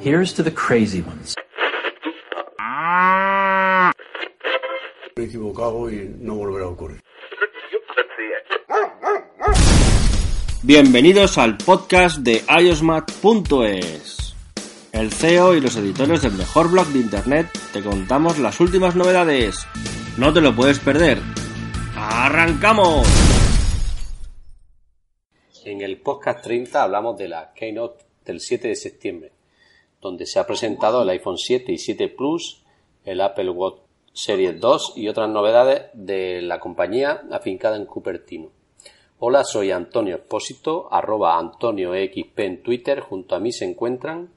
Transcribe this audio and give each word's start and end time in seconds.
Here's 0.00 0.34
to 0.34 0.42
the 0.42 0.50
crazy 0.50 1.02
ones. 1.02 1.34
Me 5.16 5.22
he 5.22 5.26
equivocado 5.26 5.90
y 5.90 6.14
no 6.18 6.34
volverá 6.34 6.66
a 6.66 6.68
ocurrir. 6.68 7.00
Bienvenidos 10.62 11.38
al 11.38 11.56
podcast 11.56 12.18
de 12.18 12.42
iosmat.es. 12.48 14.34
El 14.92 15.12
CEO 15.12 15.54
y 15.54 15.60
los 15.60 15.76
editores 15.76 16.22
del 16.22 16.32
mejor 16.32 16.70
blog 16.70 16.86
de 16.88 17.00
internet 17.00 17.48
te 17.72 17.82
contamos 17.82 18.38
las 18.38 18.60
últimas 18.60 18.96
novedades. 18.96 19.56
No 20.18 20.32
te 20.32 20.40
lo 20.40 20.54
puedes 20.54 20.78
perder. 20.78 21.18
¡Arrancamos! 21.96 23.06
En 25.64 25.80
el 25.80 26.00
podcast 26.00 26.44
30 26.44 26.82
hablamos 26.82 27.16
de 27.16 27.28
la 27.28 27.52
Keynote 27.54 28.04
del 28.24 28.40
7 28.40 28.68
de 28.68 28.76
septiembre, 28.76 29.32
donde 30.04 30.26
se 30.26 30.38
ha 30.38 30.46
presentado 30.46 31.02
el 31.02 31.08
iPhone 31.08 31.38
7 31.38 31.72
y 31.72 31.78
7 31.78 32.08
Plus, 32.10 32.62
el 33.04 33.22
Apple 33.22 33.48
Watch 33.50 33.78
Series 34.12 34.60
2 34.60 34.92
y 34.96 35.08
otras 35.08 35.30
novedades 35.30 35.86
de 35.94 36.42
la 36.42 36.60
compañía 36.60 37.22
afincada 37.32 37.76
en 37.76 37.86
Cupertino. 37.86 38.50
Hola, 39.18 39.42
soy 39.44 39.72
Antonio 39.72 40.16
Espósito, 40.16 40.88
arroba 40.92 41.38
Antonio 41.38 41.92
XP 41.94 42.38
en 42.40 42.62
Twitter. 42.62 43.00
Junto 43.00 43.34
a 43.34 43.40
mí 43.40 43.50
se 43.50 43.64
encuentran. 43.64 44.28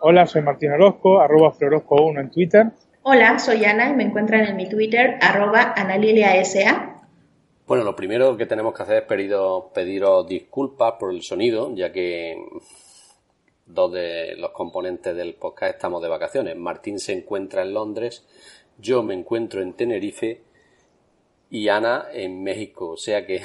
Hola, 0.00 0.26
soy 0.26 0.42
Martín 0.42 0.70
Orozco, 0.70 1.20
arroba 1.20 1.52
Florozco1 1.52 2.20
en 2.20 2.30
Twitter. 2.30 2.66
Hola, 3.02 3.38
soy 3.40 3.64
Ana 3.64 3.90
y 3.90 3.94
me 3.94 4.04
encuentran 4.04 4.46
en 4.46 4.56
mi 4.56 4.68
Twitter, 4.68 5.18
arroba 5.20 5.74
AnaliliaSA. 5.76 7.08
Bueno, 7.66 7.82
lo 7.82 7.96
primero 7.96 8.36
que 8.36 8.46
tenemos 8.46 8.72
que 8.72 8.82
hacer 8.84 8.96
es 8.98 9.08
pediros, 9.08 9.64
pediros 9.74 10.28
disculpas 10.28 10.94
por 11.00 11.12
el 11.12 11.22
sonido, 11.22 11.74
ya 11.74 11.90
que 11.90 12.36
dos 13.72 13.92
de 13.92 14.36
los 14.36 14.50
componentes 14.50 15.16
del 15.16 15.34
podcast 15.34 15.74
estamos 15.74 16.02
de 16.02 16.08
vacaciones. 16.08 16.56
Martín 16.56 16.98
se 16.98 17.12
encuentra 17.12 17.62
en 17.62 17.74
Londres, 17.74 18.24
yo 18.78 19.02
me 19.02 19.14
encuentro 19.14 19.62
en 19.62 19.74
Tenerife 19.74 20.42
y 21.50 21.68
Ana 21.68 22.06
en 22.12 22.42
México. 22.42 22.90
O 22.90 22.96
sea 22.96 23.26
que 23.26 23.42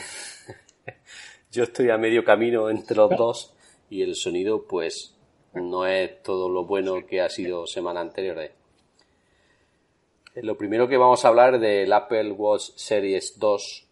yo 1.52 1.64
estoy 1.64 1.90
a 1.90 1.98
medio 1.98 2.24
camino 2.24 2.70
entre 2.70 2.98
los 2.98 3.10
dos 3.18 3.54
y 3.90 4.02
el 4.02 4.16
sonido 4.16 4.64
pues 4.68 5.16
no 5.54 5.86
es 5.86 6.22
todo 6.24 6.50
lo 6.50 6.66
bueno 6.66 7.06
que 7.06 7.22
ha 7.22 7.30
sido 7.30 7.68
semana 7.68 8.02
anterior. 8.02 8.52
Lo 10.36 10.58
primero 10.58 10.88
que 10.88 10.98
vamos 10.98 11.26
a 11.26 11.30
hablar 11.30 11.60
del 11.60 11.92
Apple 11.92 12.32
Watch 12.32 12.72
Series 12.76 13.40
2 13.40 13.87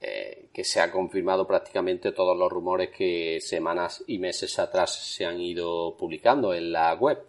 eh, 0.00 0.46
que 0.52 0.64
se 0.64 0.80
ha 0.80 0.90
confirmado 0.90 1.46
prácticamente 1.46 2.12
todos 2.12 2.36
los 2.36 2.50
rumores 2.50 2.90
que 2.90 3.38
semanas 3.40 4.02
y 4.06 4.18
meses 4.18 4.58
atrás 4.58 4.94
se 4.94 5.26
han 5.26 5.40
ido 5.40 5.94
publicando 5.96 6.54
en 6.54 6.72
la 6.72 6.94
web 6.94 7.22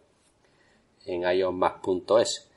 en 1.05 1.23
iOS.es 1.23 2.49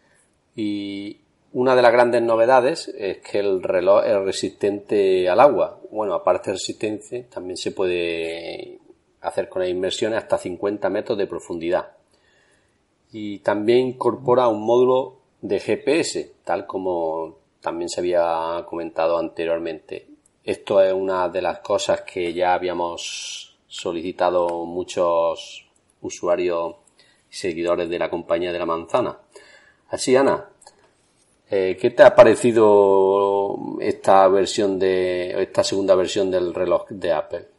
y 0.56 1.18
una 1.52 1.76
de 1.76 1.82
las 1.82 1.92
grandes 1.92 2.22
novedades 2.22 2.88
es 2.88 3.18
que 3.18 3.38
el 3.38 3.62
reloj 3.62 4.04
es 4.04 4.16
resistente 4.18 5.28
al 5.28 5.38
agua. 5.38 5.80
Bueno, 5.90 6.14
aparte 6.14 6.50
de 6.50 6.54
resistente, 6.54 7.26
también 7.32 7.56
se 7.56 7.70
puede 7.70 8.78
hacer 9.20 9.48
con 9.48 9.62
las 9.62 9.70
inmersiones 9.70 10.18
hasta 10.18 10.36
50 10.36 10.90
metros 10.90 11.16
de 11.16 11.28
profundidad. 11.28 11.92
Y 13.12 13.38
también 13.38 13.86
incorpora 13.86 14.48
un 14.48 14.66
módulo 14.66 15.18
de 15.42 15.60
GPS, 15.60 16.32
tal 16.44 16.66
como 16.66 17.36
también 17.64 17.88
se 17.88 18.00
había 18.00 18.62
comentado 18.68 19.16
anteriormente. 19.16 20.06
Esto 20.44 20.82
es 20.82 20.92
una 20.92 21.30
de 21.30 21.40
las 21.40 21.60
cosas 21.60 22.02
que 22.02 22.34
ya 22.34 22.52
habíamos 22.52 23.56
solicitado 23.66 24.66
muchos 24.66 25.66
usuarios 26.02 26.74
y 27.30 27.34
seguidores 27.34 27.88
de 27.88 27.98
la 27.98 28.10
compañía 28.10 28.52
de 28.52 28.58
la 28.58 28.66
manzana. 28.66 29.16
Así, 29.88 30.14
Ana, 30.14 30.46
eh, 31.50 31.78
¿qué 31.80 31.88
te 31.88 32.02
ha 32.02 32.14
parecido 32.14 33.56
esta 33.80 34.28
versión 34.28 34.78
de 34.78 35.42
esta 35.42 35.64
segunda 35.64 35.94
versión 35.94 36.30
del 36.30 36.52
reloj 36.52 36.86
de 36.90 37.12
Apple? 37.12 37.53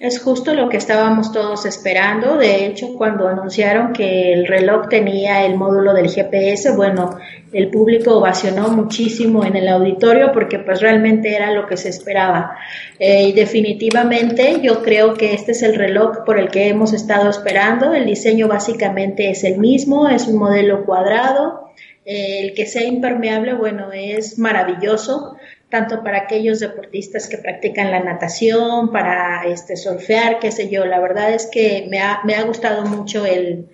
Es 0.00 0.20
justo 0.20 0.54
lo 0.54 0.68
que 0.68 0.76
estábamos 0.76 1.32
todos 1.32 1.66
esperando. 1.66 2.36
De 2.36 2.66
hecho, 2.66 2.94
cuando 2.96 3.26
anunciaron 3.26 3.92
que 3.92 4.32
el 4.32 4.46
reloj 4.46 4.88
tenía 4.88 5.44
el 5.44 5.56
módulo 5.56 5.92
del 5.92 6.08
GPS, 6.08 6.70
bueno, 6.76 7.18
el 7.52 7.68
público 7.68 8.16
ovacionó 8.16 8.68
muchísimo 8.68 9.44
en 9.44 9.56
el 9.56 9.66
auditorio 9.66 10.30
porque 10.32 10.60
pues 10.60 10.80
realmente 10.80 11.34
era 11.34 11.50
lo 11.50 11.66
que 11.66 11.76
se 11.76 11.88
esperaba. 11.88 12.56
Eh, 13.00 13.24
y 13.24 13.32
definitivamente 13.32 14.60
yo 14.62 14.84
creo 14.84 15.14
que 15.14 15.34
este 15.34 15.50
es 15.50 15.64
el 15.64 15.74
reloj 15.74 16.24
por 16.24 16.38
el 16.38 16.48
que 16.48 16.68
hemos 16.68 16.92
estado 16.92 17.28
esperando. 17.28 17.92
El 17.92 18.06
diseño 18.06 18.46
básicamente 18.46 19.30
es 19.30 19.42
el 19.42 19.58
mismo, 19.58 20.08
es 20.08 20.28
un 20.28 20.38
modelo 20.38 20.84
cuadrado. 20.84 21.72
Eh, 22.04 22.42
el 22.42 22.54
que 22.54 22.66
sea 22.66 22.84
impermeable, 22.84 23.54
bueno, 23.54 23.90
es 23.92 24.38
maravilloso 24.38 25.36
tanto 25.70 26.02
para 26.02 26.18
aquellos 26.18 26.60
deportistas 26.60 27.28
que 27.28 27.38
practican 27.38 27.90
la 27.90 28.00
natación, 28.00 28.90
para 28.90 29.44
este 29.46 29.76
surfear, 29.76 30.38
qué 30.38 30.50
sé 30.50 30.70
yo. 30.70 30.86
La 30.86 31.00
verdad 31.00 31.32
es 31.32 31.46
que 31.46 31.86
me 31.90 32.00
ha, 32.00 32.20
me 32.24 32.34
ha 32.34 32.42
gustado 32.44 32.86
mucho 32.86 33.26
el, 33.26 33.68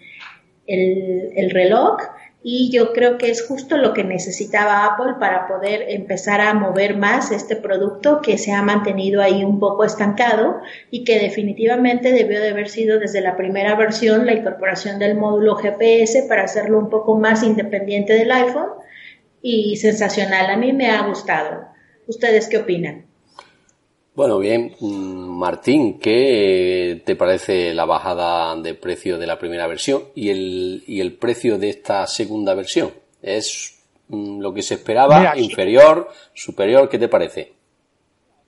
el, 0.67 1.31
el, 1.37 1.51
reloj 1.51 1.99
y 2.43 2.71
yo 2.73 2.93
creo 2.93 3.17
que 3.17 3.31
es 3.31 3.47
justo 3.47 3.77
lo 3.77 3.95
que 3.95 4.03
necesitaba 4.03 4.85
Apple 4.87 5.15
para 5.21 5.47
poder 5.47 5.85
empezar 5.89 6.41
a 6.41 6.53
mover 6.53 6.97
más 6.97 7.31
este 7.31 7.55
producto 7.55 8.21
que 8.21 8.39
se 8.39 8.53
ha 8.53 8.63
mantenido 8.63 9.23
ahí 9.23 9.45
un 9.45 9.61
poco 9.61 9.85
estancado 9.85 10.61
y 10.91 11.05
que 11.05 11.21
definitivamente 11.21 12.11
debió 12.13 12.41
de 12.41 12.51
haber 12.51 12.69
sido 12.69 12.99
desde 12.99 13.21
la 13.21 13.37
primera 13.37 13.77
versión 13.77 14.27
la 14.27 14.35
incorporación 14.35 14.99
del 14.99 15.15
módulo 15.17 15.55
GPS 15.57 16.25
para 16.29 16.43
hacerlo 16.43 16.81
un 16.81 16.91
poco 16.91 17.17
más 17.17 17.45
independiente 17.45 18.15
del 18.15 18.33
iPhone 18.33 18.71
y 19.41 19.77
sensacional. 19.77 20.51
A 20.51 20.57
mí 20.57 20.73
me 20.73 20.91
ha 20.91 21.07
gustado. 21.07 21.74
¿Ustedes 22.07 22.49
qué 22.49 22.59
opinan? 22.59 23.07
Bueno, 24.15 24.39
bien, 24.39 24.77
mm, 24.79 25.39
Martín, 25.39 25.99
¿qué 25.99 27.03
te 27.05 27.17
parece 27.17 27.75
la 27.75 27.85
bajada 27.85 28.55
de 28.61 28.75
precio 28.75 29.19
de 29.19 29.27
la 29.27 29.39
primera 29.39 29.67
versión 29.67 30.05
y 30.15 30.31
el, 30.31 30.85
y 30.87 31.01
el 31.01 31.15
precio 31.15 31.59
de 31.59 31.71
esta 31.71 32.07
segunda 32.07 32.55
versión? 32.55 32.93
¿Es 33.21 33.83
mm, 34.09 34.41
lo 34.41 34.55
que 34.55 34.63
se 34.63 34.75
esperaba, 34.75 35.37
inferior, 35.37 36.09
superior? 36.33 36.89
¿Qué 36.89 36.99
te 36.99 37.09
parece? 37.09 37.55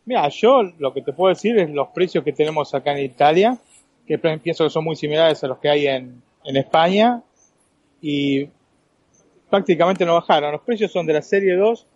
Mira, 0.05 0.29
yo 0.29 0.63
lo 0.63 0.95
que 0.95 1.03
te 1.03 1.13
puedo 1.13 1.35
decir 1.35 1.59
es 1.59 1.69
los 1.71 1.89
precios 1.89 2.23
que 2.23 2.33
tenemos 2.33 2.73
acá 2.73 2.93
en 2.93 3.05
Italia, 3.05 3.59
que 4.07 4.19
pienso 4.19 4.63
que 4.63 4.71
son 4.71 4.85
muy 4.85 4.95
similares 4.95 5.43
a 5.43 5.49
los 5.49 5.59
que 5.59 5.69
hay 5.69 5.89
en, 5.89 6.23
en 6.45 6.57
España 6.57 7.23
y 8.01 8.49
prácticamente 9.51 10.05
no 10.05 10.15
bajaron. 10.15 10.53
Los 10.53 10.63
precios 10.63 10.93
son 10.93 11.07
de 11.07 11.15
la 11.15 11.23
serie 11.23 11.57
2 11.57 11.87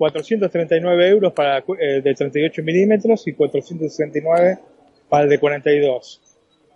439 0.00 1.08
euros 1.08 1.34
para 1.34 1.62
el 1.78 2.02
de 2.02 2.14
38 2.14 2.62
milímetros 2.62 3.26
y 3.26 3.34
469 3.34 4.58
para 5.10 5.24
el 5.24 5.28
de 5.28 5.38
42. 5.38 6.22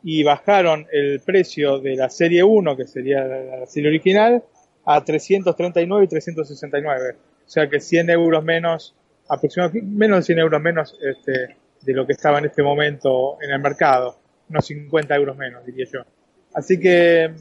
Y 0.02 0.22
bajaron 0.22 0.86
el 0.92 1.20
precio 1.20 1.78
de 1.78 1.96
la 1.96 2.10
serie 2.10 2.44
1, 2.44 2.76
que 2.76 2.86
sería 2.86 3.24
la 3.24 3.64
serie 3.64 3.88
original, 3.88 4.44
a 4.84 5.02
339 5.02 6.04
y 6.04 6.08
369. 6.08 7.16
O 7.46 7.48
sea 7.48 7.66
que 7.70 7.80
100 7.80 8.10
euros 8.10 8.44
menos, 8.44 8.94
aproximadamente 9.26 9.88
menos 9.88 10.18
de 10.18 10.22
100 10.24 10.38
euros 10.40 10.60
menos 10.60 10.98
este, 11.00 11.56
de 11.80 11.92
lo 11.94 12.06
que 12.06 12.12
estaba 12.12 12.40
en 12.40 12.44
este 12.44 12.62
momento 12.62 13.38
en 13.40 13.52
el 13.52 13.58
mercado. 13.58 14.18
Unos 14.50 14.66
50 14.66 15.14
euros 15.16 15.34
menos, 15.34 15.64
diría 15.64 15.86
yo. 15.90 16.00
Así 16.52 16.78
que 16.78 17.32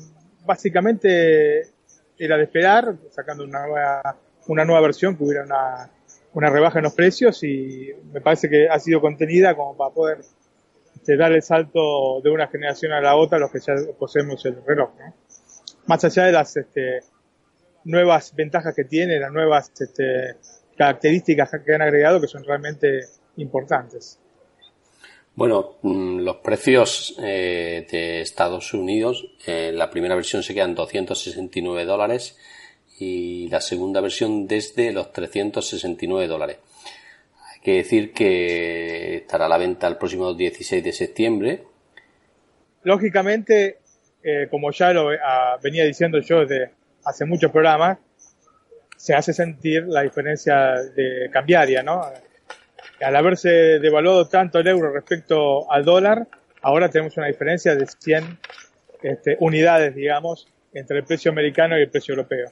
básicamente 0.45 1.63
era 2.17 2.37
de 2.37 2.43
esperar, 2.43 2.95
sacando 3.09 3.43
una 3.43 3.67
nueva 3.67 4.17
una 4.47 4.65
nueva 4.65 4.81
versión 4.81 5.15
que 5.15 5.23
hubiera 5.23 5.43
una, 5.43 5.89
una 6.33 6.49
rebaja 6.49 6.79
en 6.79 6.83
los 6.83 6.93
precios 6.93 7.43
y 7.43 7.89
me 8.11 8.21
parece 8.21 8.49
que 8.49 8.67
ha 8.67 8.79
sido 8.79 9.01
contenida 9.01 9.55
como 9.55 9.77
para 9.77 9.93
poder 9.93 10.17
este, 10.95 11.17
dar 11.17 11.31
el 11.31 11.41
salto 11.41 12.21
de 12.21 12.29
una 12.29 12.47
generación 12.47 12.91
a 12.91 13.01
la 13.01 13.15
otra 13.15 13.39
los 13.39 13.51
que 13.51 13.59
ya 13.59 13.73
poseemos 13.97 14.45
el 14.45 14.63
reloj. 14.65 14.91
Más 15.85 16.03
allá 16.03 16.25
de 16.25 16.31
las 16.31 16.55
este, 16.55 17.01
nuevas 17.83 18.33
ventajas 18.35 18.73
que 18.75 18.85
tiene, 18.85 19.19
las 19.19 19.31
nuevas 19.31 19.71
este, 19.79 20.37
características 20.77 21.51
que 21.65 21.75
han 21.75 21.81
agregado 21.81 22.21
que 22.21 22.27
son 22.27 22.43
realmente 22.43 23.01
importantes. 23.37 24.19
Bueno, 25.35 25.77
mm, 25.81 26.19
los 26.19 26.37
precios 26.37 27.15
eh, 27.21 27.87
de 27.91 28.21
Estados 28.21 28.73
Unidos, 28.73 29.25
en 29.45 29.77
la 29.77 29.89
primera 29.89 30.15
versión 30.15 30.43
se 30.43 30.53
quedan 30.53 30.75
269 30.75 31.85
dólares 31.85 32.37
y 33.03 33.49
la 33.49 33.61
segunda 33.61 34.01
versión 34.01 34.47
desde 34.47 34.91
los 34.91 35.11
369 35.11 36.27
dólares. 36.27 36.57
Hay 37.51 37.59
que 37.61 37.75
decir 37.75 38.13
que 38.13 39.17
estará 39.17 39.45
a 39.45 39.49
la 39.49 39.57
venta 39.57 39.87
el 39.87 39.97
próximo 39.97 40.33
16 40.33 40.83
de 40.83 40.91
septiembre. 40.93 41.63
Lógicamente, 42.83 43.79
eh, 44.23 44.47
como 44.49 44.71
ya 44.71 44.93
lo 44.93 45.09
ah, 45.09 45.57
venía 45.61 45.83
diciendo 45.83 46.19
yo 46.19 46.45
desde 46.45 46.71
hace 47.05 47.25
muchos 47.25 47.51
programas, 47.51 47.97
se 48.95 49.13
hace 49.13 49.33
sentir 49.33 49.85
la 49.87 50.01
diferencia 50.03 50.75
de 50.95 51.29
cambiaria, 51.31 51.83
¿no? 51.83 52.01
Al 53.01 53.15
haberse 53.15 53.49
devaluado 53.79 54.29
tanto 54.29 54.59
el 54.59 54.67
euro 54.67 54.93
respecto 54.93 55.69
al 55.69 55.83
dólar, 55.83 56.27
ahora 56.61 56.89
tenemos 56.89 57.17
una 57.17 57.27
diferencia 57.27 57.75
de 57.75 57.85
100 57.85 58.39
este, 59.01 59.35
unidades, 59.41 59.93
digamos, 59.93 60.47
entre 60.73 60.99
el 60.99 61.03
precio 61.03 61.31
americano 61.31 61.77
y 61.77 61.81
el 61.81 61.89
precio 61.89 62.13
europeo. 62.13 62.47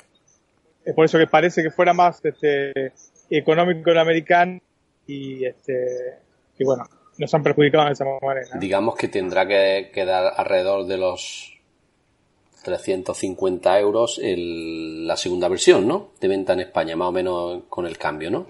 Es 0.84 0.96
por 0.96 1.06
eso 1.06 1.18
que 1.18 1.28
parece 1.28 1.62
que 1.62 1.72
fuera 1.72 1.94
más 1.94 2.24
este, 2.24 2.94
económico 3.30 3.92
el 3.92 4.00
americano 4.00 4.60
y, 5.06 5.46
este, 5.46 6.20
y 6.58 6.64
bueno, 6.64 6.84
nos 7.18 7.34
han 7.34 7.44
perjudicado 7.44 7.86
de 7.86 7.94
esa 7.94 8.06
manera. 8.22 8.58
Digamos 8.60 8.96
que 8.96 9.08
tendrá 9.08 9.48
que 9.48 9.92
quedar 9.94 10.34
alrededor 10.36 10.86
de 10.88 10.98
los 10.98 11.60
350 12.64 13.80
euros 13.80 14.20
el, 14.24 15.08
la 15.08 15.18
segunda 15.18 15.48
versión, 15.48 15.88
¿no? 15.88 16.12
De 16.20 16.28
venta 16.28 16.54
en 16.54 16.62
España, 16.62 16.96
más 16.96 17.10
o 17.10 17.12
menos 17.12 17.64
con 17.70 17.86
el 17.86 17.98
cambio, 17.98 18.32
¿no? 18.32 18.48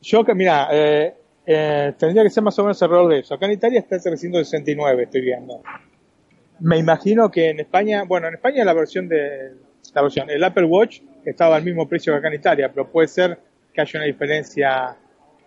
Yo 0.00 0.24
que, 0.24 0.34
mira, 0.34 0.68
eh, 0.72 1.14
eh, 1.46 1.92
tendría 1.98 2.22
que 2.22 2.30
ser 2.30 2.42
más 2.42 2.58
o 2.58 2.62
menos 2.62 2.80
alrededor 2.82 3.10
de 3.10 3.18
eso. 3.20 3.34
Acá 3.34 3.46
en 3.46 3.52
Italia 3.52 3.80
está 3.80 3.96
en 3.96 4.02
369, 4.02 5.02
estoy 5.04 5.20
viendo. 5.20 5.62
Me 6.60 6.78
imagino 6.78 7.30
que 7.30 7.50
en 7.50 7.60
España, 7.60 8.04
bueno, 8.04 8.28
en 8.28 8.34
España 8.34 8.64
la 8.64 8.72
versión 8.72 9.08
de, 9.08 9.52
la 9.94 10.02
versión, 10.02 10.30
el 10.30 10.42
Apple 10.42 10.64
Watch 10.64 11.00
estaba 11.30 11.56
al 11.56 11.64
mismo 11.64 11.88
precio 11.88 12.12
que 12.12 12.18
acá 12.18 12.28
en 12.28 12.34
Italia, 12.34 12.70
pero 12.72 12.90
puede 12.90 13.08
ser 13.08 13.38
que 13.72 13.80
haya 13.80 13.98
una 13.98 14.06
diferencia 14.06 14.96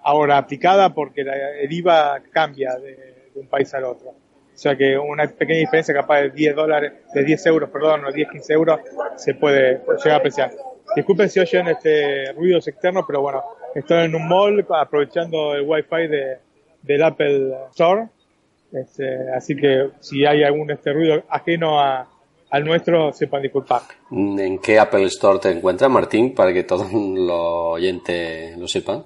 ahora 0.04 0.38
aplicada 0.38 0.94
porque 0.94 1.22
el 1.22 1.72
IVA 1.72 2.22
cambia 2.32 2.76
de, 2.76 3.22
un 3.36 3.48
país 3.48 3.74
al 3.74 3.86
otro. 3.86 4.10
O 4.10 4.58
sea 4.62 4.76
que 4.76 4.98
una 4.98 5.26
pequeña 5.28 5.60
diferencia 5.60 5.94
capaz 5.94 6.22
de 6.22 6.30
10 6.32 6.56
dólares, 6.56 6.92
de 7.14 7.24
10 7.24 7.46
euros, 7.48 7.70
perdón, 7.70 8.06
o 8.06 8.12
10, 8.12 8.30
15 8.30 8.54
euros, 8.54 8.80
se 9.16 9.34
puede, 9.36 9.82
llegar 9.98 10.12
a 10.12 10.16
apreciar. 10.18 10.52
Disculpen 10.96 11.30
si 11.30 11.40
oyen 11.40 11.68
este 11.70 12.34
ruidos 12.34 12.68
externos, 12.68 13.06
pero 13.08 13.22
bueno, 13.22 13.42
estoy 13.74 14.06
en 14.06 14.16
un 14.16 14.28
mall 14.28 14.66
aprovechando 14.70 15.56
el 15.56 15.64
wifi 15.66 16.08
de, 16.08 16.38
del 16.82 17.04
Apple 17.04 17.54
Store. 17.72 18.08
Este, 18.74 19.32
así 19.32 19.56
que 19.56 19.90
si 20.00 20.26
hay 20.26 20.44
algún 20.44 20.70
este 20.70 20.94
ruido 20.94 21.24
ajeno 21.30 21.80
a, 21.80 22.08
al 22.52 22.66
nuestro, 22.66 23.14
sepan 23.14 23.42
disculpar. 23.42 23.82
¿En 24.12 24.60
qué 24.60 24.78
Apple 24.78 25.06
Store 25.06 25.40
te 25.40 25.50
encuentras, 25.50 25.90
Martín, 25.90 26.36
para 26.36 26.54
que 26.54 26.64
todos 26.64 26.92
los 26.92 27.76
oyentes 27.76 28.58
lo 28.58 28.68
sepan? 28.68 29.06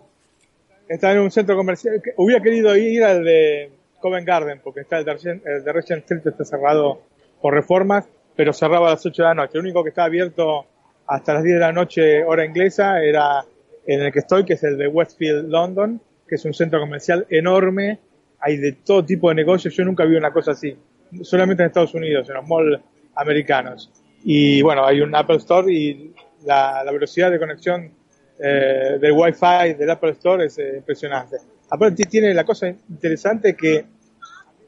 Está 0.89 1.11
en 1.11 1.19
un 1.19 1.31
centro 1.31 1.55
comercial. 1.55 2.01
Hubiera 2.17 2.41
querido 2.41 2.75
ir 2.75 3.03
al 3.03 3.23
de 3.23 3.71
Covent 3.99 4.27
Garden, 4.27 4.61
porque 4.63 4.81
está 4.81 4.97
el 4.97 5.05
de, 5.05 5.41
el 5.45 5.63
de 5.63 5.73
Regent 5.73 6.01
Street 6.01 6.21
está 6.25 6.43
cerrado 6.43 7.01
por 7.39 7.53
reformas, 7.53 8.05
pero 8.35 8.51
cerraba 8.51 8.87
a 8.87 8.91
las 8.91 9.05
8 9.05 9.21
de 9.21 9.29
la 9.29 9.35
noche. 9.35 9.51
El 9.53 9.61
único 9.61 9.83
que 9.83 9.89
está 9.89 10.05
abierto 10.05 10.65
hasta 11.05 11.35
las 11.35 11.43
10 11.43 11.55
de 11.55 11.59
la 11.59 11.71
noche, 11.71 12.23
hora 12.23 12.45
inglesa, 12.45 13.03
era 13.03 13.45
en 13.85 14.01
el 14.01 14.11
que 14.11 14.19
estoy, 14.19 14.43
que 14.43 14.53
es 14.53 14.63
el 14.63 14.75
de 14.75 14.87
Westfield 14.87 15.49
London, 15.49 16.01
que 16.27 16.35
es 16.35 16.45
un 16.45 16.53
centro 16.55 16.79
comercial 16.79 17.27
enorme. 17.29 17.99
Hay 18.39 18.57
de 18.57 18.71
todo 18.71 19.05
tipo 19.05 19.29
de 19.29 19.35
negocios. 19.35 19.75
Yo 19.75 19.85
nunca 19.85 20.03
vi 20.05 20.15
una 20.15 20.31
cosa 20.31 20.51
así. 20.51 20.75
Solamente 21.21 21.61
en 21.61 21.67
Estados 21.67 21.93
Unidos, 21.93 22.27
en 22.29 22.35
los 22.35 22.47
malls 22.47 22.81
americanos. 23.15 23.91
Y 24.23 24.61
bueno, 24.61 24.85
hay 24.85 25.01
un 25.01 25.15
Apple 25.15 25.37
Store 25.37 25.71
y 25.71 26.13
la, 26.43 26.83
velocidad 26.91 27.31
de 27.31 27.39
conexión 27.39 27.91
eh, 28.39 28.97
del 28.99 29.11
Wi-Fi 29.11 29.73
del 29.77 29.89
Apple 29.89 30.11
Store 30.11 30.45
es 30.45 30.57
eh, 30.57 30.73
impresionante. 30.77 31.37
Aparte 31.69 32.03
tiene 32.03 32.33
la 32.33 32.43
cosa 32.43 32.67
interesante 32.67 33.55
que 33.55 33.85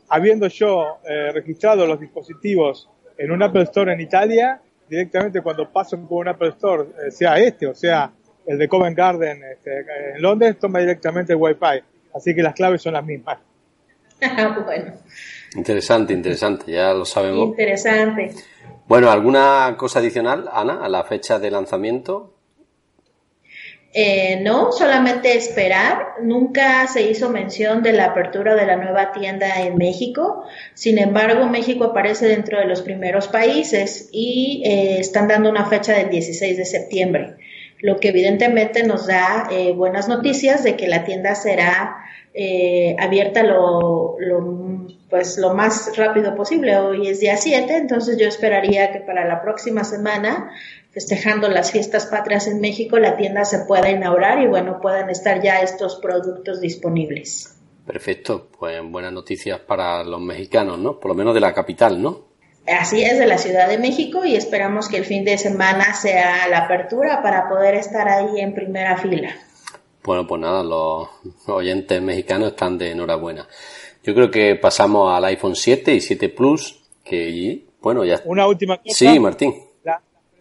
habiendo 0.09 0.47
yo 0.47 0.99
eh, 1.07 1.31
registrado 1.31 1.85
los 1.85 1.99
dispositivos 1.99 2.89
en 3.17 3.31
un 3.31 3.41
Apple 3.43 3.63
Store 3.63 3.91
en 3.91 3.99
Italia, 3.99 4.61
directamente 4.87 5.41
cuando 5.41 5.71
paso 5.71 5.99
por 6.07 6.25
un 6.25 6.27
Apple 6.29 6.49
Store, 6.49 7.11
sea 7.11 7.37
este 7.37 7.67
o 7.67 7.75
sea 7.75 8.11
el 8.45 8.57
de 8.57 8.67
Covent 8.67 8.97
Garden 8.97 9.43
este, 9.43 9.79
en 10.15 10.21
Londres, 10.21 10.57
toma 10.59 10.79
directamente 10.79 11.33
el 11.33 11.39
Wi-Fi. 11.39 11.83
Así 12.15 12.33
que 12.33 12.41
las 12.41 12.53
claves 12.53 12.81
son 12.81 12.93
las 12.93 13.03
mismas. 13.03 13.39
bueno. 14.65 14.93
Interesante, 15.57 16.13
interesante, 16.13 16.71
ya 16.71 16.93
lo 16.93 17.03
sabemos. 17.03 17.47
Interesante. 17.47 18.31
Bueno, 18.87 19.09
¿alguna 19.09 19.75
cosa 19.77 19.99
adicional, 19.99 20.49
Ana, 20.53 20.85
a 20.85 20.87
la 20.87 21.03
fecha 21.03 21.39
de 21.39 21.51
lanzamiento? 21.51 22.37
Eh, 23.93 24.39
no, 24.41 24.71
solamente 24.71 25.35
esperar. 25.35 26.15
Nunca 26.21 26.85
se 26.85 27.09
hizo 27.09 27.29
mención 27.29 27.81
de 27.81 27.93
la 27.93 28.05
apertura 28.05 28.53
de 28.53 28.67
la 28.67 28.75
nueva 28.75 29.11
tienda 29.11 29.61
en 29.61 29.77
México. 29.77 30.43
Sin 30.75 30.99
embargo, 30.99 31.47
México 31.47 31.85
aparece 31.85 32.27
dentro 32.27 32.59
de 32.59 32.65
los 32.65 32.83
primeros 32.83 33.27
países 33.27 34.09
y 34.11 34.61
eh, 34.63 34.99
están 34.99 35.27
dando 35.27 35.49
una 35.49 35.65
fecha 35.65 35.93
del 35.93 36.11
16 36.11 36.57
de 36.57 36.65
septiembre, 36.65 37.37
lo 37.79 37.97
que 37.97 38.09
evidentemente 38.09 38.83
nos 38.83 39.07
da 39.07 39.47
eh, 39.51 39.73
buenas 39.73 40.07
noticias 40.07 40.63
de 40.63 40.75
que 40.75 40.87
la 40.87 41.03
tienda 41.03 41.35
será 41.35 42.03
abierta 42.99 43.41
lo, 43.41 44.15
lo 44.19 44.87
pues 45.09 45.37
lo 45.37 45.53
más 45.53 45.95
rápido 45.95 46.35
posible. 46.35 46.77
Hoy 46.77 47.07
es 47.07 47.19
día 47.19 47.37
7, 47.37 47.75
entonces 47.75 48.17
yo 48.17 48.27
esperaría 48.27 48.91
que 48.91 48.99
para 48.99 49.25
la 49.25 49.41
próxima 49.41 49.83
semana, 49.83 50.51
festejando 50.91 51.47
las 51.47 51.71
fiestas 51.71 52.07
patrias 52.07 52.47
en 52.47 52.59
México, 52.59 52.99
la 52.99 53.15
tienda 53.15 53.45
se 53.45 53.59
pueda 53.59 53.89
inaugurar 53.89 54.41
y 54.41 54.47
bueno, 54.47 54.79
puedan 54.81 55.09
estar 55.09 55.41
ya 55.41 55.61
estos 55.61 55.97
productos 55.97 56.59
disponibles. 56.59 57.57
Perfecto, 57.85 58.49
pues 58.59 58.81
buenas 58.83 59.13
noticias 59.13 59.59
para 59.59 60.03
los 60.03 60.19
mexicanos, 60.19 60.77
¿no? 60.77 60.99
Por 60.99 61.09
lo 61.09 61.15
menos 61.15 61.33
de 61.33 61.39
la 61.39 61.53
capital, 61.53 62.01
¿no? 62.01 62.26
Así 62.67 63.01
es, 63.01 63.17
de 63.17 63.27
la 63.27 63.37
Ciudad 63.37 63.69
de 63.69 63.77
México 63.77 64.25
y 64.25 64.35
esperamos 64.35 64.89
que 64.89 64.97
el 64.97 65.05
fin 65.05 65.23
de 65.23 65.37
semana 65.37 65.93
sea 65.93 66.47
la 66.49 66.59
apertura 66.59 67.21
para 67.21 67.47
poder 67.47 67.75
estar 67.75 68.07
ahí 68.09 68.41
en 68.41 68.53
primera 68.53 68.97
fila. 68.97 69.35
Bueno, 70.03 70.27
pues 70.27 70.41
nada, 70.41 70.63
los 70.63 71.07
oyentes 71.47 72.01
mexicanos 72.01 72.49
están 72.49 72.77
de 72.77 72.91
enhorabuena. 72.91 73.47
Yo 74.03 74.13
creo 74.13 74.31
que 74.31 74.55
pasamos 74.55 75.11
al 75.11 75.25
iPhone 75.25 75.55
7 75.55 75.93
y 75.93 76.01
7 76.01 76.29
Plus, 76.29 76.81
que 77.03 77.63
bueno, 77.81 78.03
ya. 78.03 78.21
Una 78.25 78.47
última 78.47 78.77
cosa. 78.77 78.95
Sí, 78.95 79.19
Martín. 79.19 79.53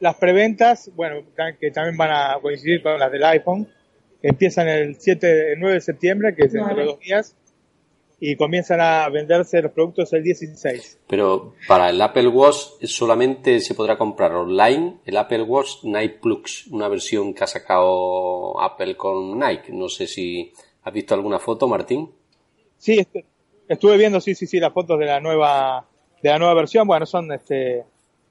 las 0.01 0.15
preventas, 0.17 0.91
bueno, 0.95 1.23
que 1.61 1.71
también 1.71 1.97
van 1.97 2.11
a 2.11 2.39
coincidir 2.41 2.83
con 2.83 2.99
las 2.99 3.11
del 3.11 3.25
iPhone, 3.25 3.69
empiezan 4.21 4.69
el 4.69 4.97
7, 4.99 5.53
el 5.53 5.61
9 5.61 5.75
de 5.75 5.81
septiembre, 5.81 6.35
que 6.35 6.45
es 6.45 6.53
dentro 6.53 6.75
de 6.75 6.85
dos 6.85 7.01
días, 7.01 7.37
y 8.19 8.37
comienzan 8.37 8.81
a 8.81 9.09
venderse 9.09 9.61
los 9.61 9.73
productos 9.73 10.13
el 10.13 10.23
16. 10.23 11.01
Pero 11.07 11.55
para 11.69 11.91
el 11.91 12.01
Apple 12.01 12.29
Watch 12.29 12.85
solamente 12.85 13.61
se 13.61 13.75
podrá 13.75 13.99
comprar 13.99 14.33
online 14.33 14.99
el 15.05 15.17
Apple 15.17 15.43
Watch 15.43 15.85
Nike 15.85 16.19
Plus, 16.21 16.67
una 16.69 16.89
versión 16.89 17.35
que 17.35 17.45
ha 17.45 17.47
sacado 17.47 18.61
Apple 18.61 18.97
con 18.97 19.39
Nike. 19.39 19.73
No 19.73 19.89
sé 19.89 20.07
si 20.07 20.53
has 20.83 20.93
visto 20.93 21.15
alguna 21.15 21.39
foto, 21.39 21.69
Martín. 21.69 22.11
Sí, 22.79 23.07
Estuve 23.69 23.97
viendo, 23.97 24.21
sí, 24.21 24.35
sí, 24.35 24.47
sí, 24.47 24.61
las 24.61 24.73
fotos 24.73 24.99
de 24.99 25.07
la 25.07 25.21
nueva, 25.21 25.85
de 26.23 26.29
la 26.29 26.39
nueva 26.39 26.55
versión. 26.55 26.87
Bueno, 26.87 27.05
son 27.05 27.33
este, 27.33 27.85